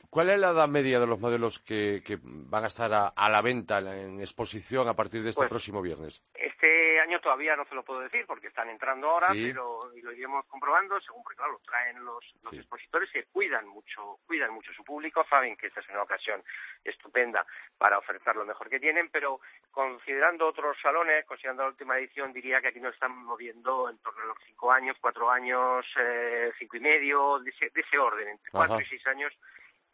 ¿Cuál 0.09 0.29
es 0.29 0.39
la 0.39 0.51
edad 0.51 0.67
media 0.67 0.99
de 0.99 1.07
los 1.07 1.19
modelos 1.19 1.59
que, 1.59 2.01
van 2.23 2.63
a 2.63 2.67
estar 2.67 2.91
a, 2.93 3.29
la 3.29 3.41
venta 3.41 3.79
en 3.79 4.19
exposición 4.19 4.87
a 4.87 4.95
partir 4.95 5.23
de 5.23 5.29
este 5.29 5.41
pues, 5.41 5.49
próximo 5.49 5.81
viernes? 5.81 6.23
Este 6.33 6.74
año 7.05 7.19
todavía 7.19 7.55
no 7.55 7.65
se 7.65 7.75
lo 7.75 7.83
puedo 7.83 8.01
decir 8.01 8.25
porque 8.25 8.47
están 8.47 8.69
entrando 8.69 9.09
ahora, 9.09 9.29
pero 9.31 9.91
lo 10.01 10.11
iremos 10.11 10.45
comprobando 10.47 10.99
según 11.01 11.23
porque 11.23 11.37
claro, 11.37 11.53
lo 11.53 11.59
traen 11.59 12.03
los, 12.03 12.23
expositores 12.51 13.09
que 13.11 13.25
cuidan 13.25 13.67
mucho, 13.67 14.19
cuidan 14.25 14.51
mucho 14.53 14.73
su 14.73 14.83
público, 14.83 15.25
saben 15.29 15.55
que 15.55 15.67
esta 15.67 15.79
es 15.79 15.89
una 15.89 16.03
ocasión 16.03 16.43
estupenda 16.83 17.45
para 17.77 17.97
ofertar 17.97 18.35
lo 18.35 18.45
mejor 18.45 18.69
que 18.69 18.79
tienen, 18.79 19.09
pero 19.09 19.39
considerando 19.71 20.47
otros 20.47 20.77
salones, 20.81 21.25
considerando 21.25 21.63
la 21.63 21.69
última 21.69 21.97
edición, 21.97 22.33
diría 22.33 22.61
que 22.61 22.69
aquí 22.69 22.79
nos 22.79 22.93
están 22.93 23.15
moviendo 23.15 23.89
en 23.89 23.97
torno 23.99 24.23
a 24.23 24.25
los 24.27 24.37
cinco 24.45 24.71
años, 24.71 24.97
cuatro 24.99 25.29
años, 25.29 25.85
eh, 25.99 26.51
cinco 26.57 26.77
y 26.77 26.79
medio, 26.79 27.39
de 27.39 27.51
ese, 27.51 27.97
orden, 27.97 28.29
entre 28.29 28.51
cuatro 28.51 28.81
y 28.81 28.85
seis 28.85 29.05
años 29.07 29.33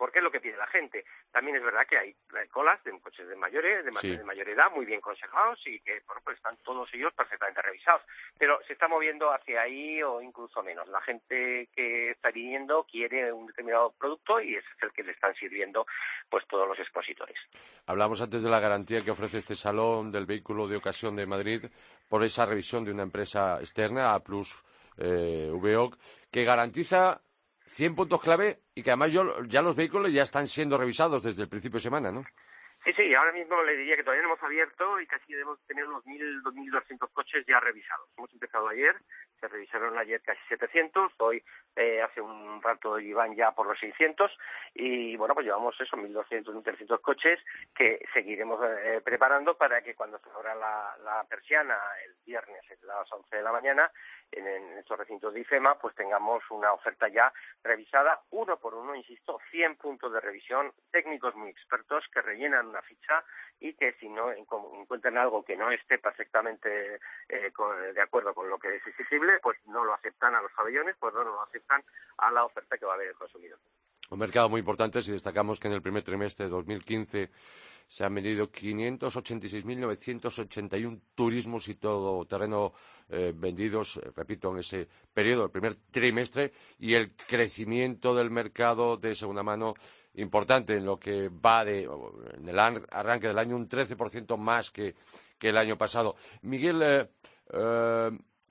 porque 0.01 0.17
es 0.17 0.23
lo 0.23 0.31
que 0.31 0.39
pide 0.39 0.57
la 0.57 0.65
gente. 0.65 1.05
También 1.31 1.57
es 1.57 1.63
verdad 1.63 1.85
que 1.87 1.95
hay, 1.95 2.15
colas 2.49 2.83
de 2.83 2.99
coches 3.01 3.27
de 3.27 3.35
mayores, 3.35 3.85
de, 3.85 3.91
mayor 4.23 4.49
edad, 4.49 4.71
muy 4.73 4.83
bien 4.83 4.99
conservados 4.99 5.59
y 5.67 5.79
que 5.81 6.01
bueno, 6.07 6.23
pues 6.23 6.37
están 6.37 6.57
todos 6.63 6.91
ellos 6.91 7.13
perfectamente 7.13 7.61
revisados. 7.61 8.01
Pero 8.35 8.57
se 8.65 8.73
está 8.73 8.87
moviendo 8.87 9.31
hacia 9.31 9.61
ahí 9.61 10.01
o 10.01 10.19
incluso 10.19 10.63
menos. 10.63 10.87
La 10.87 11.01
gente 11.01 11.69
que 11.75 12.09
está 12.09 12.31
viniendo 12.31 12.83
quiere 12.91 13.31
un 13.31 13.45
determinado 13.45 13.91
producto 13.91 14.41
y 14.41 14.55
es 14.55 14.65
el 14.81 14.91
que 14.91 15.03
le 15.03 15.11
están 15.11 15.35
sirviendo 15.35 15.85
pues 16.31 16.47
todos 16.47 16.67
los 16.67 16.79
expositores. 16.79 17.37
Hablamos 17.85 18.19
antes 18.23 18.41
de 18.41 18.49
la 18.49 18.59
garantía 18.59 19.03
que 19.03 19.11
ofrece 19.11 19.37
este 19.37 19.55
salón 19.55 20.11
del 20.11 20.25
vehículo 20.25 20.67
de 20.67 20.77
ocasión 20.77 21.15
de 21.15 21.27
Madrid 21.27 21.65
por 22.09 22.23
esa 22.23 22.47
revisión 22.47 22.83
de 22.83 22.91
una 22.91 23.03
empresa 23.03 23.59
externa, 23.59 24.15
A 24.15 24.19
Plus 24.23 24.65
eh, 24.97 25.51
VOC, 25.53 25.95
que 26.31 26.43
garantiza 26.43 27.21
100 27.71 27.95
puntos 27.95 28.21
clave 28.21 28.59
y 28.75 28.83
que 28.83 28.91
además 28.91 29.11
ya 29.47 29.61
los 29.61 29.75
vehículos 29.75 30.11
ya 30.11 30.23
están 30.23 30.47
siendo 30.47 30.77
revisados 30.77 31.23
desde 31.23 31.43
el 31.43 31.49
principio 31.49 31.77
de 31.77 31.83
semana, 31.83 32.11
¿no? 32.11 32.23
Sí, 32.83 32.91
sí, 32.93 33.13
ahora 33.13 33.31
mismo 33.31 33.61
le 33.61 33.77
diría 33.77 33.95
que 33.95 34.03
todavía 34.03 34.25
hemos 34.25 34.41
abierto 34.41 34.99
y 34.99 35.05
casi 35.05 35.31
debemos 35.31 35.59
tener 35.67 35.87
unos 35.87 36.03
1.000, 36.03 36.41
2.200 36.41 37.13
coches 37.13 37.45
ya 37.47 37.59
revisados. 37.59 38.09
Hemos 38.17 38.33
empezado 38.33 38.67
ayer, 38.69 38.95
se 39.39 39.47
revisaron 39.47 39.95
ayer 39.99 40.19
casi 40.23 40.39
700, 40.49 41.11
hoy 41.19 41.43
eh, 41.75 42.01
hace 42.01 42.21
un 42.21 42.59
rato 42.59 42.99
iban 42.99 43.35
ya 43.35 43.51
por 43.51 43.67
los 43.67 43.79
600 43.79 44.31
y 44.73 45.15
bueno, 45.15 45.35
pues 45.35 45.45
llevamos 45.45 45.79
eso, 45.79 45.95
1.200, 45.95 46.45
1.300 46.45 47.01
coches 47.01 47.39
que 47.75 48.03
seguiremos 48.15 48.59
eh, 48.83 48.99
preparando 49.03 49.55
para 49.55 49.83
que 49.83 49.93
cuando 49.93 50.17
se 50.17 50.31
abra 50.31 50.55
la, 50.55 50.95
la 51.03 51.23
persiana 51.29 51.77
el 52.03 52.15
viernes 52.25 52.61
a 52.71 52.85
las 52.87 53.11
11 53.11 53.35
de 53.35 53.43
la 53.43 53.51
mañana 53.51 53.91
en, 54.31 54.77
estos 54.77 54.97
recintos 54.97 55.33
de 55.33 55.41
IFEMA, 55.41 55.75
pues 55.75 55.95
tengamos 55.95 56.43
una 56.49 56.73
oferta 56.73 57.07
ya 57.07 57.31
revisada, 57.63 58.21
uno 58.31 58.57
por 58.57 58.73
uno, 58.73 58.95
insisto, 58.95 59.39
100 59.51 59.75
puntos 59.75 60.13
de 60.13 60.19
revisión, 60.19 60.71
técnicos 60.91 61.35
muy 61.35 61.49
expertos 61.49 62.03
que 62.13 62.21
rellenan 62.21 62.67
una 62.67 62.81
ficha 62.81 63.23
y 63.59 63.73
que 63.73 63.93
si 63.93 64.09
no 64.09 64.31
encuentran 64.31 65.17
algo 65.17 65.43
que 65.43 65.55
no 65.55 65.71
esté 65.71 65.99
perfectamente 65.99 66.99
eh, 67.29 67.51
de 67.93 68.01
acuerdo 68.01 68.33
con 68.33 68.49
lo 68.49 68.57
que 68.57 68.75
es 68.75 68.87
exigible, 68.87 69.39
pues 69.41 69.57
no 69.67 69.83
lo 69.83 69.93
aceptan 69.93 70.35
a 70.35 70.41
los 70.41 70.51
pabellones, 70.53 70.95
pues 70.99 71.13
no 71.13 71.23
lo 71.23 71.41
aceptan 71.41 71.83
a 72.17 72.31
la 72.31 72.45
oferta 72.45 72.77
que 72.77 72.85
va 72.85 72.93
a 72.93 72.95
haber 72.95 73.09
el 73.09 73.15
consumidor. 73.15 73.59
Un 74.11 74.19
mercado 74.19 74.47
muy 74.49 74.59
importante 74.59 75.01
si 75.01 75.11
destacamos 75.13 75.57
que 75.57 75.69
en 75.69 75.73
el 75.73 75.81
primer 75.81 76.03
trimestre 76.03 76.43
de 76.45 76.51
2015 76.51 77.31
se 77.87 78.03
han 78.03 78.13
vendido 78.13 78.51
586.981 78.51 80.99
turismos 81.15 81.69
y 81.69 81.75
todo 81.75 82.25
terreno 82.25 82.73
eh, 83.07 83.31
vendidos, 83.33 84.01
eh, 84.03 84.11
repito, 84.13 84.51
en 84.51 84.57
ese 84.59 84.89
periodo, 85.13 85.45
el 85.45 85.51
primer 85.51 85.77
trimestre, 85.91 86.51
y 86.77 86.93
el 86.93 87.15
crecimiento 87.15 88.13
del 88.13 88.31
mercado 88.31 88.97
de 88.97 89.15
segunda 89.15 89.43
mano 89.43 89.75
importante 90.15 90.75
en 90.75 90.83
lo 90.85 90.99
que 90.99 91.29
va 91.29 91.63
de, 91.63 91.89
en 92.37 92.49
el 92.49 92.59
arranque 92.59 93.29
del 93.29 93.39
año, 93.39 93.55
un 93.55 93.69
13% 93.69 94.37
más 94.37 94.71
que, 94.71 94.93
el 95.39 95.57
año 95.57 95.77
pasado. 95.77 96.17
Miguel, 96.41 96.81
eh, 96.83 97.07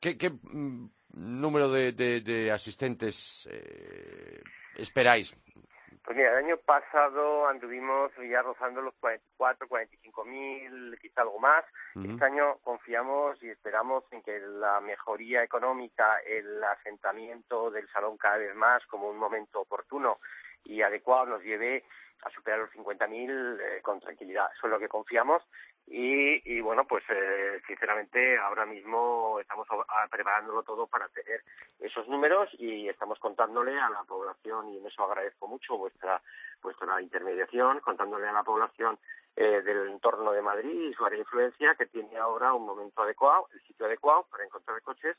¿qué, 0.01 0.31
mm, 0.31 0.89
número 1.13 1.71
de 1.71 2.51
asistentes 2.51 3.47
esperáis 4.77 5.37
pues 6.11 6.17
mira, 6.17 6.33
el 6.33 6.45
año 6.45 6.57
pasado 6.57 7.47
anduvimos 7.47 8.11
ya 8.29 8.43
rozando 8.43 8.81
los 8.81 8.95
44, 8.95 9.69
45 9.69 10.25
mil, 10.25 10.99
quizá 11.01 11.21
algo 11.23 11.39
más. 11.39 11.65
Este 11.95 12.25
año 12.25 12.57
confiamos 12.65 13.41
y 13.43 13.51
esperamos 13.51 14.03
en 14.11 14.21
que 14.23 14.41
la 14.41 14.81
mejoría 14.81 15.45
económica, 15.45 16.19
el 16.27 16.65
asentamiento 16.65 17.71
del 17.71 17.89
salón 17.91 18.17
cada 18.17 18.39
vez 18.39 18.55
más 18.57 18.85
como 18.87 19.09
un 19.09 19.19
momento 19.19 19.61
oportuno 19.61 20.19
y 20.65 20.83
adecuado 20.83 21.27
nos 21.27 21.43
lleve 21.43 21.85
a 22.23 22.31
superar 22.31 22.61
los 22.61 22.71
50.000 22.71 23.61
eh, 23.61 23.83
con 23.83 24.01
tranquilidad. 24.01 24.47
Eso 24.57 24.67
es 24.67 24.71
lo 24.73 24.79
que 24.79 24.89
confiamos 24.89 25.43
y, 25.93 26.61
bueno, 26.61 26.87
pues 26.87 27.03
eh, 27.09 27.61
sinceramente 27.67 28.39
ahora 28.39 28.65
mismo 28.65 29.39
estamos 29.41 29.67
preparándolo 30.09 30.63
todo 30.63 30.87
para 30.87 31.09
tener 31.09 31.43
esos 31.81 32.07
números 32.07 32.49
y 32.59 32.89
estamos 32.89 33.19
contándole 33.19 33.77
a 33.77 33.91
la 33.91 34.05
población, 34.05 34.69
y 34.69 34.79
en 34.79 34.87
eso 34.87 35.03
agradezco 35.03 35.49
mucho 35.49 35.77
vuestra, 35.77 36.23
vuestra 36.63 37.03
intermediación, 37.03 37.81
contándole 37.81 38.29
a 38.29 38.33
la 38.33 38.45
población 38.45 39.01
eh, 39.35 39.63
del 39.63 39.89
entorno 39.89 40.31
de 40.31 40.43
Madrid 40.43 40.91
y 40.91 40.95
su 40.95 41.05
área 41.05 41.17
de 41.17 41.23
influencia 41.23 41.75
que 41.75 41.87
tiene 41.87 42.17
ahora 42.19 42.55
un 42.55 42.67
momento 42.67 43.03
adecuado, 43.03 43.49
el 43.53 43.61
sitio 43.63 43.87
adecuado 43.87 44.29
para 44.31 44.45
encontrar 44.45 44.81
coches 44.83 45.17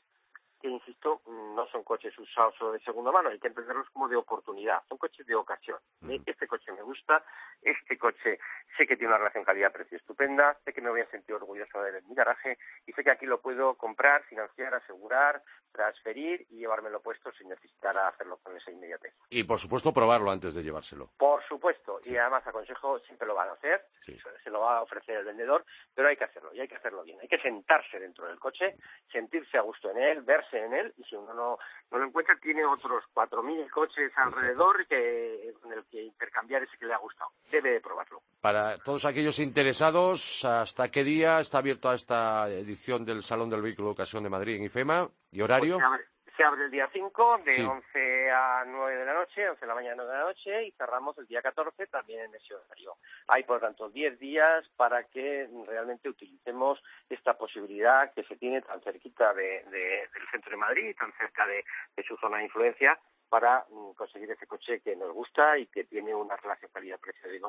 que, 0.62 0.68
insisto, 0.68 1.20
no 1.26 1.66
son 1.66 1.82
coches 1.82 2.16
usados 2.16 2.54
o 2.62 2.72
de 2.72 2.80
segunda 2.80 3.10
mano, 3.10 3.28
hay 3.28 3.38
que 3.40 3.48
entenderlos 3.48 3.90
como 3.90 4.08
de 4.08 4.16
oportunidad, 4.16 4.82
son 4.88 4.96
coches 4.96 5.26
de 5.26 5.34
ocasión. 5.34 5.78
Este 6.24 6.46
coche 6.46 6.72
me 6.72 6.82
gusta, 6.82 7.24
este 7.60 7.98
coche 7.98 8.38
sé 8.76 8.86
que 8.86 8.96
tiene 8.96 9.08
una 9.08 9.18
relación 9.18 9.44
calidad-precio 9.44 9.98
estupenda, 9.98 10.56
sé 10.64 10.72
que 10.72 10.80
me 10.80 10.90
voy 10.90 11.00
a 11.00 11.10
sentir 11.10 11.34
orgulloso 11.34 11.82
de 11.82 11.90
él 11.90 11.96
en 11.96 12.08
mi 12.08 12.14
garaje 12.14 12.56
y 12.86 12.92
sé 12.92 13.02
que 13.02 13.10
aquí 13.10 13.26
lo 13.26 13.40
puedo 13.40 13.74
comprar, 13.74 14.22
financiar, 14.24 14.72
asegurar, 14.74 15.42
transferir 15.72 16.46
y 16.50 16.58
llevármelo 16.58 17.00
puesto 17.00 17.32
sin 17.32 17.48
necesitar 17.48 17.96
hacerlo 17.96 18.38
con 18.42 18.56
esa 18.56 18.70
inmediatez. 18.70 19.14
Y, 19.30 19.44
por 19.44 19.58
supuesto, 19.58 19.92
probarlo 19.92 20.30
antes 20.30 20.54
de 20.54 20.62
llevárselo. 20.62 21.10
Por 21.16 21.42
supuesto, 21.48 22.00
y 22.04 22.16
además 22.16 22.46
aconsejo, 22.46 22.98
siempre 23.00 23.26
lo 23.26 23.34
van 23.34 23.48
a 23.48 23.52
hacer, 23.52 23.84
se 23.98 24.50
lo 24.50 24.60
va 24.60 24.78
a 24.78 24.82
ofrecer 24.82 25.16
el 25.16 25.24
vendedor, 25.24 25.64
pero 25.94 26.08
hay 26.08 26.16
que 26.16 26.24
hacerlo, 26.24 26.52
y 26.54 26.60
hay 26.60 26.68
que 26.68 26.76
hacerlo 26.76 27.02
bien. 27.02 27.18
Hay 27.20 27.28
que 27.28 27.38
sentarse 27.38 27.98
dentro 27.98 28.26
del 28.26 28.38
coche, 28.38 28.76
sentirse 29.10 29.58
a 29.58 29.62
gusto 29.62 29.90
en 29.90 29.98
él, 29.98 30.22
verse 30.22 30.51
en 30.58 30.74
él 30.74 30.94
y 30.98 31.04
si 31.04 31.16
uno 31.16 31.32
no, 31.34 31.58
no 31.90 31.98
lo 31.98 32.06
encuentra 32.06 32.36
tiene 32.40 32.64
otros 32.64 33.04
4.000 33.14 33.70
coches 33.70 34.12
alrededor 34.16 34.86
que, 34.86 35.54
con 35.60 35.72
el 35.72 35.84
que 35.84 36.02
intercambiar 36.02 36.62
ese 36.62 36.76
que 36.78 36.86
le 36.86 36.94
ha 36.94 36.98
gustado. 36.98 37.30
Debe 37.50 37.72
de 37.72 37.80
probarlo. 37.80 38.22
Para 38.40 38.74
todos 38.76 39.04
aquellos 39.04 39.38
interesados, 39.38 40.44
¿hasta 40.44 40.90
qué 40.90 41.04
día 41.04 41.40
está 41.40 41.58
abierta 41.58 41.94
esta 41.94 42.48
edición 42.48 43.04
del 43.04 43.22
Salón 43.22 43.50
del 43.50 43.62
Vehículo 43.62 43.88
de 43.88 43.92
Ocasión 43.92 44.22
de 44.22 44.30
Madrid 44.30 44.56
en 44.56 44.64
IFEMA? 44.64 45.08
¿Y 45.30 45.40
horario? 45.40 45.78
Pues 45.78 46.11
se 46.42 46.46
abre 46.46 46.64
el 46.64 46.72
día 46.72 46.90
5 46.92 47.38
de 47.44 47.64
11 47.64 48.30
a 48.32 48.64
9 48.66 48.96
de 48.96 49.04
la 49.04 49.14
noche, 49.14 49.48
11 49.48 49.60
de 49.60 49.66
la 49.68 49.74
mañana, 49.76 49.94
9 49.98 50.10
de 50.10 50.18
la 50.18 50.24
noche, 50.24 50.66
y 50.66 50.72
cerramos 50.72 51.16
el 51.18 51.26
día 51.28 51.40
14 51.40 51.86
también 51.86 52.22
en 52.22 52.34
ese 52.34 52.52
horario. 52.52 52.96
Hay, 53.28 53.44
por 53.44 53.60
tanto, 53.60 53.88
10 53.88 54.18
días 54.18 54.68
para 54.76 55.04
que 55.04 55.48
realmente 55.68 56.08
utilicemos 56.08 56.82
esta 57.08 57.38
posibilidad 57.38 58.12
que 58.12 58.24
se 58.24 58.34
tiene 58.38 58.60
tan 58.60 58.80
cerquita 58.80 59.32
de, 59.34 59.62
del 59.70 60.28
centro 60.32 60.50
de 60.50 60.56
Madrid, 60.56 60.96
tan 60.98 61.12
cerca 61.12 61.46
de 61.46 61.64
su 62.02 62.16
zona 62.16 62.38
de 62.38 62.44
influencia, 62.44 62.98
para 63.32 63.64
mm, 63.70 63.94
conseguir 63.96 64.30
ese 64.30 64.46
coche 64.46 64.80
que 64.80 64.94
nos 64.94 65.10
gusta 65.14 65.56
y 65.56 65.66
que 65.68 65.84
tiene 65.84 66.14
una 66.14 66.36
relación 66.36 66.70
calidad-precio 66.70 67.30
eh, 67.30 67.40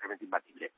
realmente 0.00 0.24
imbatible. 0.24 0.72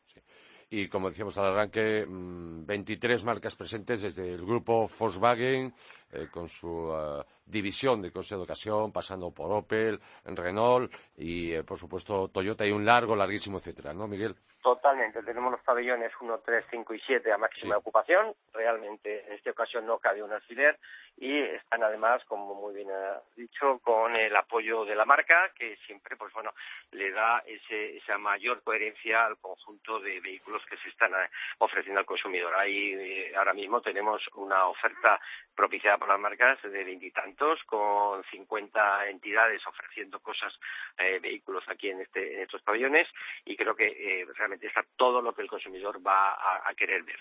Y 0.69 0.87
como 0.87 1.09
decíamos 1.09 1.39
al 1.39 1.47
arranque, 1.47 2.05
23 2.07 3.23
mm, 3.23 3.27
marcas 3.27 3.57
presentes 3.57 4.03
desde 4.03 4.35
el 4.35 4.45
grupo 4.45 4.87
Volkswagen, 4.99 5.73
eh, 6.13 6.29
con 6.31 6.51
su 6.51 6.69
uh, 6.69 7.25
división 7.51 8.01
de 8.03 8.13
coche 8.13 8.37
de 8.37 8.43
ocasión, 8.43 8.93
pasando 8.93 9.31
por 9.33 9.53
Opel, 9.53 10.01
Renault 10.25 10.93
y, 11.17 11.53
eh, 11.53 11.65
por 11.65 11.79
supuesto, 11.79 12.29
Toyota 12.29 12.67
y 12.67 12.73
un 12.73 12.85
largo, 12.85 13.17
larguísimo, 13.17 13.59
etcétera, 13.59 13.93
¿no, 13.93 14.07
Miguel? 14.07 14.37
Totalmente. 14.63 15.23
Tenemos 15.23 15.53
los 15.53 15.63
pabellones 15.63 16.13
1, 16.21 16.41
3, 16.45 16.65
5 16.71 16.95
y 16.95 17.01
7 17.01 17.33
a 17.33 17.39
máxima 17.39 17.79
ocupación. 17.79 18.35
Realmente, 18.53 19.27
en 19.27 19.33
esta 19.33 19.51
ocasión 19.51 19.87
no 19.87 19.99
cabe 19.99 20.23
un 20.23 20.33
alfiler 20.33 20.79
y 21.17 21.39
están 21.39 21.83
además, 21.83 22.23
como 22.27 22.55
muy 22.55 22.75
bien 22.75 22.91
ha 22.91 23.21
dicho, 23.37 23.79
con 23.83 24.15
el 24.17 24.35
apoyo 24.37 24.85
de 24.85 24.95
la 24.95 25.07
marca, 25.07 25.51
que 25.55 25.77
siempre, 25.87 26.17
pues 26.17 26.33
bueno, 26.35 26.53
le 26.93 27.11
da 27.11 27.43
ese, 27.47 27.97
esa 27.97 28.19
mayor 28.19 28.63
coherencia 28.63 29.25
al 29.25 29.39
conjunto 29.39 29.99
de 30.01 30.21
vehículos 30.21 30.63
que 30.69 30.77
se 30.77 30.91
están 30.91 31.13
eh, 31.13 31.29
ofreciendo 31.59 32.01
al 32.01 32.07
consumidor. 32.07 32.55
Ahí 32.55 32.93
eh, 32.93 33.33
ahora 33.37 33.55
mismo 33.55 33.81
tenemos 33.81 34.23
una 34.35 34.67
oferta 34.67 35.21
propiciada 35.55 35.99
por 35.99 36.09
las 36.09 36.21
marcas 36.21 36.59
de 36.63 36.85
veintitantos, 36.85 37.40
con 37.67 38.23
50 38.31 39.09
entidades 39.09 39.63
ofreciendo 39.67 40.21
cosas, 40.21 40.53
eh, 40.99 41.19
vehículos 41.21 41.65
aquí 41.69 41.89
en, 41.89 42.01
este, 42.01 42.43
estos 42.43 42.63
pabellones 42.63 43.09
y 43.45 43.57
creo 43.57 43.75
que 43.75 43.87
eh, 43.87 44.27
está 44.63 44.85
todo 44.97 45.23
lo 45.23 45.35
que 45.35 45.43
el 45.43 45.49
consumidor 45.49 46.05
va 46.07 46.35
a, 46.35 46.75
querer 46.75 47.03
ver. 47.03 47.19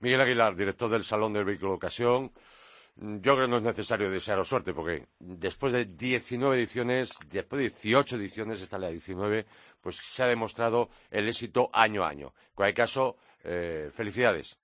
Miguel 0.00 0.20
Aguilar, 0.20 0.54
director 0.54 0.90
del 0.90 1.04
Salón 1.04 1.32
del 1.32 1.44
Vehículo 1.44 1.72
de 1.72 1.76
Ocasión. 1.76 2.32
Yo 2.96 3.34
creo 3.34 3.44
que 3.44 3.50
no 3.50 3.58
es 3.58 3.62
necesario 3.62 4.10
desearos 4.10 4.48
suerte, 4.48 4.72
porque 4.72 5.06
después 5.18 5.72
de 5.72 5.84
19 5.84 6.56
ediciones, 6.56 7.10
después 7.26 7.58
de 7.58 7.68
18 7.68 8.16
ediciones, 8.16 8.62
esta 8.62 8.76
es 8.76 8.82
la 8.82 8.88
19, 8.88 9.44
pues 9.82 9.96
se 9.96 10.22
ha 10.22 10.26
demostrado 10.26 10.88
el 11.10 11.28
éxito 11.28 11.68
año 11.74 12.04
a 12.04 12.08
año. 12.08 12.32
En 12.48 12.54
cualquier 12.54 12.86
caso, 12.86 13.16
eh, 13.44 13.90
felicidades. 13.92 14.58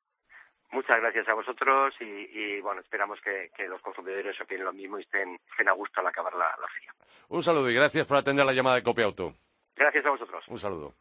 Muchas 0.72 1.00
gracias 1.00 1.28
a 1.28 1.34
vosotros 1.34 1.94
y, 2.00 2.60
bueno, 2.60 2.80
esperamos 2.80 3.20
que, 3.20 3.50
los 3.68 3.80
consumidores 3.82 4.40
opinen 4.40 4.64
lo 4.64 4.72
mismo 4.72 4.98
y 4.98 5.02
estén, 5.02 5.38
a 5.68 5.72
gusto 5.72 6.00
al 6.00 6.06
acabar 6.06 6.32
la, 6.34 6.46
la 6.60 6.68
feria. 6.68 6.94
Un 7.28 7.42
saludo 7.42 7.70
y 7.70 7.74
gracias 7.74 8.06
por 8.06 8.16
atender 8.16 8.44
la 8.44 8.54
llamada 8.54 8.76
de 8.76 8.82
Copia 8.82 9.04
Auto. 9.04 9.34
Gracias 9.76 10.04
a 10.06 10.10
vosotros. 10.10 10.44
Un 10.48 10.58
saludo. 10.58 10.94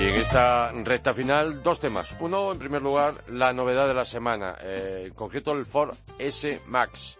Y 0.00 0.04
en 0.04 0.14
esta 0.14 0.72
recta 0.72 1.12
final, 1.12 1.62
dos 1.62 1.78
temas. 1.78 2.16
Uno, 2.20 2.52
en 2.52 2.58
primer 2.58 2.80
lugar, 2.80 3.22
la 3.28 3.52
novedad 3.52 3.86
de 3.86 3.92
la 3.92 4.06
semana, 4.06 4.56
eh, 4.62 5.04
en 5.08 5.12
concreto 5.12 5.52
el 5.52 5.66
Ford 5.66 5.94
S 6.18 6.58
Max, 6.68 7.18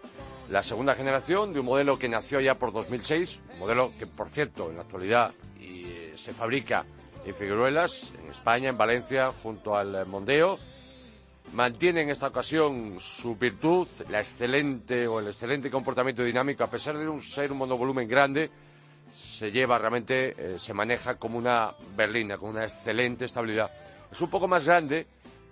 la 0.49 0.63
segunda 0.63 0.95
generación 0.95 1.53
de 1.53 1.59
un 1.59 1.67
modelo 1.67 1.99
que 1.99 2.09
nació 2.09 2.39
ya 2.39 2.55
por 2.55 2.73
2006, 2.73 3.39
un 3.53 3.59
modelo 3.59 3.91
que, 3.99 4.07
por 4.07 4.31
cierto, 4.31 4.71
en 4.71 4.77
la 4.77 4.81
actualidad 4.81 5.31
eh, 5.59 6.13
se 6.15 6.33
fabrica 6.33 6.83
en 7.23 7.35
Figueruelas, 7.35 8.13
en 8.19 8.31
España, 8.31 8.69
en 8.69 8.77
Valencia, 8.79 9.31
junto 9.43 9.75
al 9.75 10.07
Mondeo. 10.07 10.57
Mantiene 11.53 12.01
en 12.01 12.09
esta 12.09 12.29
ocasión 12.29 12.99
su 12.99 13.35
virtud, 13.35 13.87
la 14.09 14.21
excelente 14.21 15.07
o 15.07 15.19
el 15.19 15.27
excelente 15.27 15.69
comportamiento 15.69 16.23
dinámico, 16.23 16.63
a 16.63 16.71
pesar 16.71 16.97
de 16.97 17.07
un, 17.07 17.21
ser 17.21 17.51
un 17.51 17.59
monovolumen 17.59 18.07
grande, 18.07 18.49
se 19.13 19.51
lleva 19.51 19.77
realmente, 19.77 20.35
eh, 20.37 20.59
se 20.59 20.73
maneja 20.73 21.15
como 21.15 21.37
una 21.37 21.73
berlina, 21.95 22.37
con 22.37 22.51
una 22.51 22.63
excelente 22.63 23.25
estabilidad. 23.25 23.71
Es 24.11 24.21
un 24.21 24.29
poco 24.29 24.47
más 24.47 24.65
grande 24.65 25.07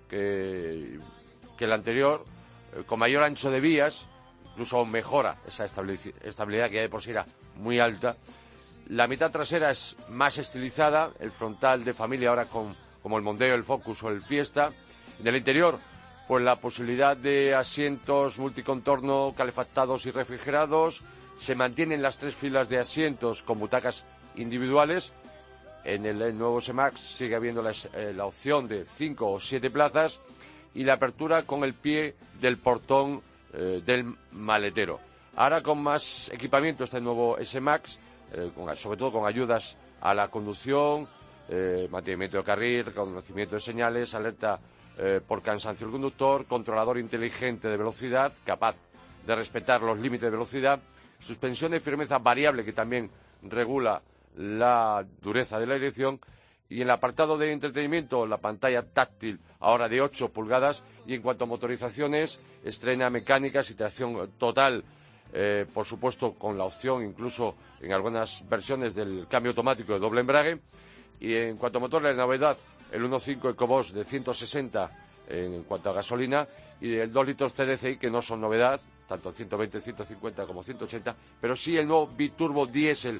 que, 0.09 0.99
el 1.59 1.71
anterior, 1.71 2.25
eh, 2.75 2.83
con 2.85 2.99
mayor 2.99 3.23
ancho 3.23 3.51
de 3.51 3.59
vías, 3.59 4.07
incluso 4.51 4.85
mejora 4.85 5.35
esa 5.47 5.65
estabilidad 5.65 6.69
que 6.69 6.75
ya 6.75 6.81
de 6.81 6.89
por 6.89 7.01
sí 7.01 7.11
era 7.11 7.25
muy 7.55 7.79
alta. 7.79 8.15
La 8.87 9.07
mitad 9.07 9.31
trasera 9.31 9.69
es 9.69 9.95
más 10.09 10.37
estilizada, 10.37 11.11
el 11.19 11.31
frontal 11.31 11.83
de 11.83 11.93
familia 11.93 12.29
ahora 12.29 12.45
con, 12.45 12.75
como 13.03 13.17
el 13.17 13.23
Mondeo, 13.23 13.53
el 13.53 13.63
Focus 13.63 14.03
o 14.03 14.09
el 14.09 14.21
Fiesta. 14.21 14.71
En 15.19 15.27
el 15.27 15.35
interior, 15.35 15.77
pues 16.27 16.43
la 16.43 16.55
posibilidad 16.55 17.15
de 17.15 17.53
asientos 17.53 18.39
multicontorno 18.39 19.33
calefactados 19.35 20.05
y 20.05 20.11
refrigerados, 20.11 21.03
se 21.39 21.55
mantienen 21.55 22.01
las 22.01 22.17
tres 22.17 22.35
filas 22.35 22.67
de 22.67 22.79
asientos 22.79 23.43
con 23.43 23.59
butacas 23.59 24.05
individuales. 24.35 25.13
En 25.85 26.05
el, 26.05 26.37
nuevo 26.37 26.59
SEMAX 26.59 26.99
sigue 26.99 27.35
habiendo 27.35 27.67
eh, 27.67 28.13
la, 28.13 28.25
opción 28.25 28.67
de 28.67 28.85
cinco 28.85 29.31
o 29.31 29.39
siete 29.39 29.69
plazas 29.71 30.19
y 30.75 30.83
la 30.83 30.95
apertura 30.95 31.43
con 31.43 31.63
el 31.63 31.73
pie 31.73 32.15
del 32.41 32.57
portón 32.57 33.21
eh, 33.53 33.81
del 33.85 34.13
maletero. 34.33 34.99
Ahora 35.37 35.61
con 35.61 35.81
más 35.81 36.29
equipamiento 36.33 36.83
este 36.83 36.99
nuevo 36.99 37.37
S-Max, 37.37 37.99
eh, 38.33 38.51
sobre 38.75 38.97
todo 38.97 39.13
con 39.13 39.25
ayudas 39.25 39.77
a 40.01 40.13
la 40.13 40.27
conducción, 40.27 41.07
mantenimiento 41.89 42.37
de 42.37 42.43
carril, 42.43 42.85
reconocimiento 42.85 43.55
de 43.55 43.61
señales, 43.61 44.13
alerta 44.13 44.59
por 45.27 45.41
cansancio 45.41 45.87
del 45.87 45.93
conductor, 45.93 46.45
controlador 46.45 46.99
inteligente 46.99 47.67
de 47.67 47.75
velocidad, 47.75 48.31
capaz 48.45 48.75
de 49.25 49.35
respetar 49.35 49.81
los 49.81 49.97
límites 49.97 50.25
de 50.25 50.29
velocidad 50.29 50.79
suspensión 51.19 51.71
de 51.71 51.79
firmeza 51.79 52.17
variable 52.19 52.65
que 52.65 52.73
también 52.73 53.09
regula 53.43 54.01
la 54.37 55.05
dureza 55.21 55.59
de 55.59 55.67
la 55.67 55.75
dirección 55.75 56.19
y 56.69 56.77
en 56.77 56.81
el 56.83 56.91
apartado 56.91 57.37
de 57.37 57.51
entretenimiento 57.51 58.25
la 58.27 58.37
pantalla 58.37 58.83
táctil 58.83 59.39
ahora 59.59 59.89
de 59.89 60.01
8 60.01 60.29
pulgadas 60.29 60.83
y 61.05 61.15
en 61.15 61.21
cuanto 61.21 61.43
a 61.43 61.47
motorizaciones 61.47 62.39
estrena 62.63 63.09
mecánicas 63.09 63.69
y 63.71 63.75
tracción 63.75 64.31
total 64.37 64.83
eh, 65.33 65.65
por 65.73 65.85
supuesto 65.85 66.33
con 66.33 66.57
la 66.57 66.63
opción 66.65 67.03
incluso 67.03 67.55
en 67.81 67.91
algunas 67.93 68.47
versiones 68.47 68.95
del 68.95 69.27
cambio 69.27 69.51
automático 69.51 69.93
de 69.93 69.99
doble 69.99 70.21
embrague 70.21 70.59
y 71.19 71.33
en 71.35 71.57
cuanto 71.57 71.79
a 71.79 71.81
motor 71.81 72.03
la 72.03 72.13
novedad 72.13 72.57
el 72.91 73.03
1.5 73.03 73.51
EcoBoost 73.51 73.91
de 73.93 74.03
160 74.03 74.89
en 75.27 75.63
cuanto 75.63 75.89
a 75.89 75.93
gasolina 75.93 76.47
y 76.81 76.95
el 76.95 77.11
2 77.11 77.25
litros 77.27 77.53
CDCI 77.53 77.97
que 77.97 78.09
no 78.09 78.21
son 78.21 78.41
novedad 78.41 78.79
tanto 79.09 79.31
120, 79.31 79.81
150 79.81 80.45
como 80.45 80.63
180, 80.63 81.15
pero 81.41 81.55
sí 81.55 81.75
el 81.75 81.87
nuevo 81.87 82.07
biturbo 82.07 82.67
diésel 82.67 83.19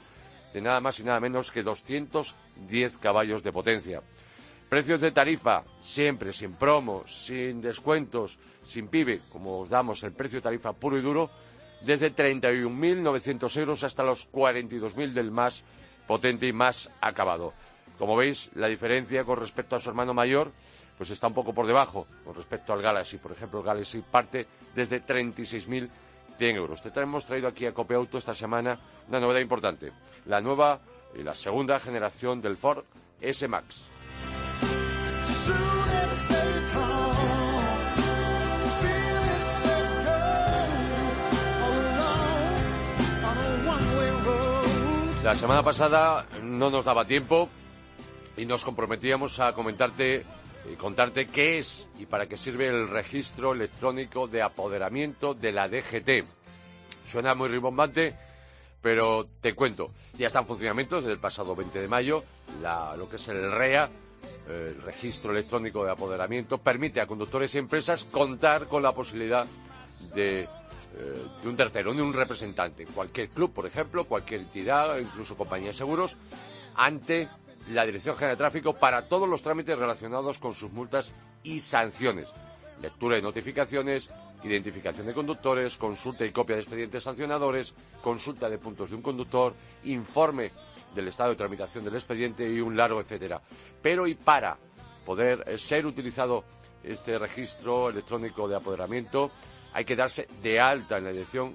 de 0.54 0.62
nada 0.62 0.80
más 0.80 1.00
y 1.00 1.04
nada 1.04 1.20
menos 1.20 1.52
que 1.52 1.64
210 1.64 2.98
caballos 2.98 3.42
de 3.42 3.52
potencia. 3.52 4.02
Precios 4.70 5.02
de 5.02 5.10
tarifa, 5.10 5.64
siempre 5.82 6.32
sin 6.32 6.54
promos, 6.54 7.26
sin 7.26 7.60
descuentos, 7.60 8.38
sin 8.64 8.88
pibe, 8.88 9.22
como 9.32 9.62
os 9.62 9.70
damos 9.70 10.04
el 10.04 10.14
precio 10.14 10.38
de 10.38 10.44
tarifa 10.44 10.74
puro 10.74 10.96
y 10.98 11.02
duro, 11.02 11.32
desde 11.82 12.14
31.900 12.14 13.58
euros 13.58 13.84
hasta 13.84 14.04
los 14.04 14.30
42.000 14.32 15.14
del 15.14 15.32
más 15.32 15.64
potente 16.06 16.46
y 16.46 16.54
más 16.54 16.92
acabado. 17.02 17.54
Como 17.98 18.16
veis, 18.16 18.52
la 18.54 18.68
diferencia 18.68 19.24
con 19.24 19.40
respecto 19.40 19.76
a 19.76 19.80
su 19.80 19.90
hermano 19.90 20.14
mayor 20.14 20.52
pues 21.00 21.12
está 21.12 21.28
un 21.28 21.34
poco 21.34 21.54
por 21.54 21.66
debajo 21.66 22.06
con 22.26 22.36
respecto 22.36 22.74
al 22.74 22.82
Galaxy. 22.82 23.20
Por 23.20 23.32
ejemplo, 23.32 23.60
el 23.60 23.66
Galaxy 23.66 24.02
parte 24.02 24.46
desde 24.76 25.02
36.100 25.02 25.90
euros. 26.56 26.82
Te 26.82 27.00
hemos 27.00 27.26
traído 27.26 27.48
aquí 27.48 27.66
a 27.66 27.74
Cope 27.74 27.96
Auto 27.96 28.18
esta 28.18 28.34
semana 28.34 28.78
una 29.08 29.22
novedad 29.22 29.40
importante. 29.40 29.94
La 30.26 30.42
nueva 30.42 30.82
y 31.18 31.24
la 31.24 31.34
segunda 31.34 31.80
generación 31.80 32.42
del 32.42 32.58
Ford 32.58 32.84
S-Max. 33.22 33.90
La 45.24 45.36
semana 45.36 45.64
pasada 45.64 46.26
no 46.44 46.70
nos 46.70 46.84
daba 46.84 47.06
tiempo 47.06 47.48
y 48.36 48.46
nos 48.46 48.66
comprometíamos 48.66 49.40
a 49.40 49.54
comentarte 49.54 50.26
y 50.72 50.76
contarte 50.76 51.28
qué 51.28 51.58
es 51.58 51.90
y 51.98 52.06
para 52.06 52.28
qué 52.28 52.38
sirve 52.38 52.68
el 52.68 52.88
registro 52.90 53.54
electrónico 53.54 54.28
de 54.28 54.42
apoderamiento 54.42 55.34
de 55.34 55.52
la 55.52 55.68
DGT. 55.68 56.26
Suena 57.06 57.34
muy 57.34 57.50
ribombante, 57.50 58.16
pero 58.82 59.28
te 59.42 59.54
cuento, 59.56 59.92
ya 60.18 60.28
está 60.28 60.40
en 60.40 60.46
funcionamiento 60.46 60.98
desde 60.98 61.12
el 61.12 61.20
pasado 61.20 61.56
20 61.56 61.80
de 61.80 61.88
mayo, 61.88 62.24
lo 62.98 63.10
que 63.10 63.16
es 63.16 63.28
el 63.30 63.52
REA, 63.52 63.90
el 64.48 64.82
registro 64.82 65.32
electrónico 65.32 65.84
de 65.86 65.92
apoderamiento, 65.92 66.58
permite 66.58 67.02
a 67.02 67.08
conductores 67.08 67.54
y 67.56 67.58
empresas 67.58 68.04
contar 68.04 68.68
con 68.68 68.84
la 68.84 68.94
posibilidad 68.94 69.46
de, 70.14 70.42
eh, 70.42 70.48
de 71.42 71.48
un 71.50 71.56
tercero, 71.56 71.94
de 71.94 72.02
un 72.02 72.14
representante, 72.14 72.86
cualquier 72.86 73.30
club, 73.30 73.54
por 73.54 73.66
ejemplo, 73.66 74.06
cualquier 74.06 74.42
entidad, 74.42 74.98
incluso 74.98 75.38
compañía 75.38 75.68
de 75.68 75.74
seguros, 75.74 76.18
ante 76.76 77.28
la 77.70 77.86
Dirección 77.86 78.16
General 78.16 78.36
de 78.36 78.40
Tráfico 78.40 78.74
para 78.74 79.08
todos 79.08 79.28
los 79.28 79.42
trámites 79.42 79.78
relacionados 79.78 80.40
con 80.40 80.54
sus 80.54 80.72
multas 80.72 81.12
y 81.44 81.60
sanciones. 81.60 82.28
Lectura 82.82 83.16
de 83.16 83.22
notificaciones, 83.22 84.10
identificación 84.44 85.06
de 85.06 85.14
conductores, 85.14 85.78
consulta 85.78 86.26
y 86.26 86.32
copia 86.32 86.56
de 86.56 86.64
expedientes 86.64 87.04
sancionadores, 87.04 87.74
consulta 88.02 88.50
de 88.50 88.58
puntos 88.58 88.90
de 88.90 88.96
un 88.96 89.02
conductor, 89.02 89.54
informe 89.84 90.52
del 90.96 91.08
estado 91.08 91.32
de 91.32 91.36
tramitación 91.36 91.84
del 91.84 91.96
expediente 91.96 92.50
y 92.50 92.60
un 92.60 92.76
largo 92.76 93.02
etcétera. 93.02 93.42
Pero 93.82 94.08
y 94.08 94.16
para 94.16 94.58
poder 95.06 95.44
eh, 95.48 95.58
ser 95.58 95.86
utilizado 95.86 96.44
este 96.84 97.20
registro 97.20 97.90
electrónico 97.90 98.48
de 98.48 98.56
apoderamiento 98.56 99.32
hay 99.74 99.86
que 99.86 99.96
darse 99.96 100.28
de 100.42 100.60
alta 100.60 100.98
en 100.98 101.04
la 101.04 101.12
dirección 101.12 101.54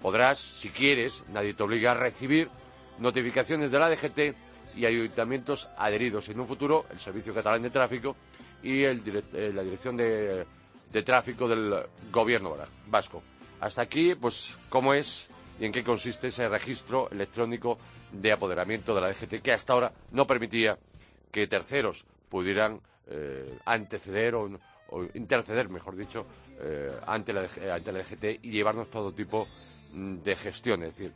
podrás, 0.01 0.39
si 0.39 0.69
quieres, 0.69 1.23
nadie 1.29 1.53
te 1.53 1.63
obliga 1.63 1.91
a 1.91 1.95
recibir 1.95 2.49
notificaciones 2.99 3.71
de 3.71 3.79
la 3.79 3.89
DGT 3.89 4.35
y 4.75 4.85
ayuntamientos 4.85 5.67
adheridos. 5.77 6.29
En 6.29 6.39
un 6.39 6.47
futuro, 6.47 6.85
el 6.91 6.99
Servicio 6.99 7.33
Catalán 7.33 7.61
de 7.61 7.69
Tráfico 7.69 8.15
y 8.63 8.83
el, 8.83 9.01
eh, 9.33 9.51
la 9.53 9.63
Dirección 9.63 9.97
de, 9.97 10.45
de, 10.91 11.03
Tráfico 11.03 11.47
del 11.47 11.83
Gobierno 12.11 12.55
vasco. 12.87 13.21
Hasta 13.59 13.81
aquí, 13.81 14.15
pues, 14.15 14.57
cómo 14.69 14.93
es 14.93 15.29
y 15.59 15.65
en 15.65 15.71
qué 15.71 15.83
consiste 15.83 16.27
ese 16.27 16.47
registro 16.49 17.09
electrónico 17.11 17.77
de 18.11 18.31
apoderamiento 18.31 18.93
de 18.95 19.01
la 19.01 19.09
DGT 19.09 19.41
que 19.41 19.53
hasta 19.53 19.73
ahora 19.73 19.91
no 20.11 20.25
permitía 20.25 20.77
que 21.31 21.47
terceros 21.47 22.05
pudieran 22.29 22.79
eh, 23.07 23.57
anteceder 23.65 24.35
o, 24.35 24.49
interceder, 25.13 25.69
mejor 25.69 25.95
dicho, 25.95 26.25
eh, 26.59 26.91
ante, 27.07 27.31
la, 27.31 27.47
ante 27.73 27.91
la 27.91 27.99
DGT 27.99 28.43
y 28.43 28.51
llevarnos 28.51 28.89
todo 28.89 29.13
tipo 29.13 29.47
de 29.93 30.35
gestión, 30.35 30.83
es 30.83 30.95
decir, 30.97 31.13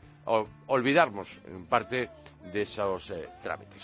olvidarnos 0.68 1.40
en 1.48 1.66
parte 1.66 2.10
de 2.52 2.62
esos 2.62 3.10
eh, 3.12 3.28
trámites. 3.44 3.84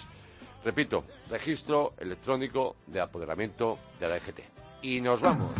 Repito, 0.63 1.03
registro 1.29 1.93
electrónico 1.97 2.75
de 2.87 3.01
apoderamiento 3.01 3.77
de 3.99 4.09
la 4.09 4.17
EGT. 4.17 4.39
Y 4.83 5.01
nos 5.01 5.21
vamos. 5.21 5.51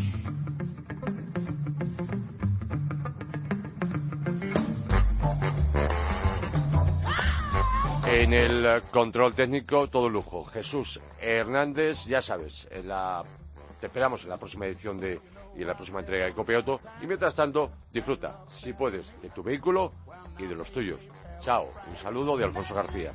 En 8.22 8.34
el 8.34 8.84
control 8.92 9.34
técnico, 9.34 9.88
todo 9.90 10.08
lujo. 10.08 10.46
Jesús 10.46 11.02
Hernández, 11.20 12.06
ya 12.06 12.22
sabes, 12.22 12.68
te 12.70 13.88
esperamos 13.88 14.22
en 14.22 14.30
la 14.30 14.38
próxima 14.38 14.68
edición 14.68 15.00
de 15.00 15.20
y 15.58 15.62
en 15.62 15.68
la 15.68 15.74
próxima 15.74 16.02
entrega 16.02 16.26
de 16.26 16.34
Copioto. 16.34 16.80
Y 17.02 17.08
mientras 17.08 17.34
tanto, 17.34 17.72
disfruta, 17.92 18.46
si 18.48 18.74
puedes, 18.74 19.20
de 19.24 19.30
tu 19.32 19.42
vehículo 19.42 19.92
y 20.38 20.46
de 20.46 20.54
los 20.54 20.70
tuyos. 20.70 21.02
Chao, 21.40 21.74
un 21.90 21.98
saludo 21.98 22.38
de 22.38 22.44
Alfonso 22.44 22.76
García. 22.76 23.12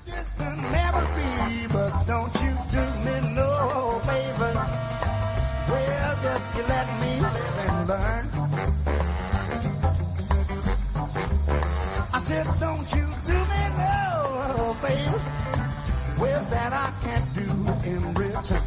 that 16.68 16.72
I 16.72 16.90
can't 17.04 17.28
do 17.34 17.48
in 17.90 18.02
return. 18.14 18.62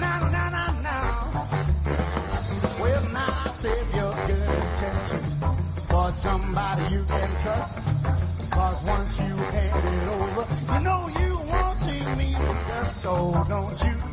Now, 0.00 0.20
now, 0.36 0.48
now, 0.58 0.72
now. 0.90 1.48
Well, 2.80 3.04
now 3.12 3.44
I 3.44 3.48
save 3.50 3.88
your 3.94 4.12
good 4.28 4.48
intentions 4.62 5.28
for 5.90 6.12
somebody 6.12 6.82
you 6.94 7.04
can 7.04 7.30
trust. 7.42 7.70
Cause 8.50 8.78
once 8.86 9.18
you 9.18 9.34
hand 9.54 9.84
it 9.96 10.08
over, 10.16 10.44
you 10.72 10.80
know 10.86 11.00
you 11.20 11.32
won't 11.52 11.78
see 11.78 12.04
me. 12.20 12.30
So 13.02 13.12
don't 13.48 13.78
you 13.84 14.05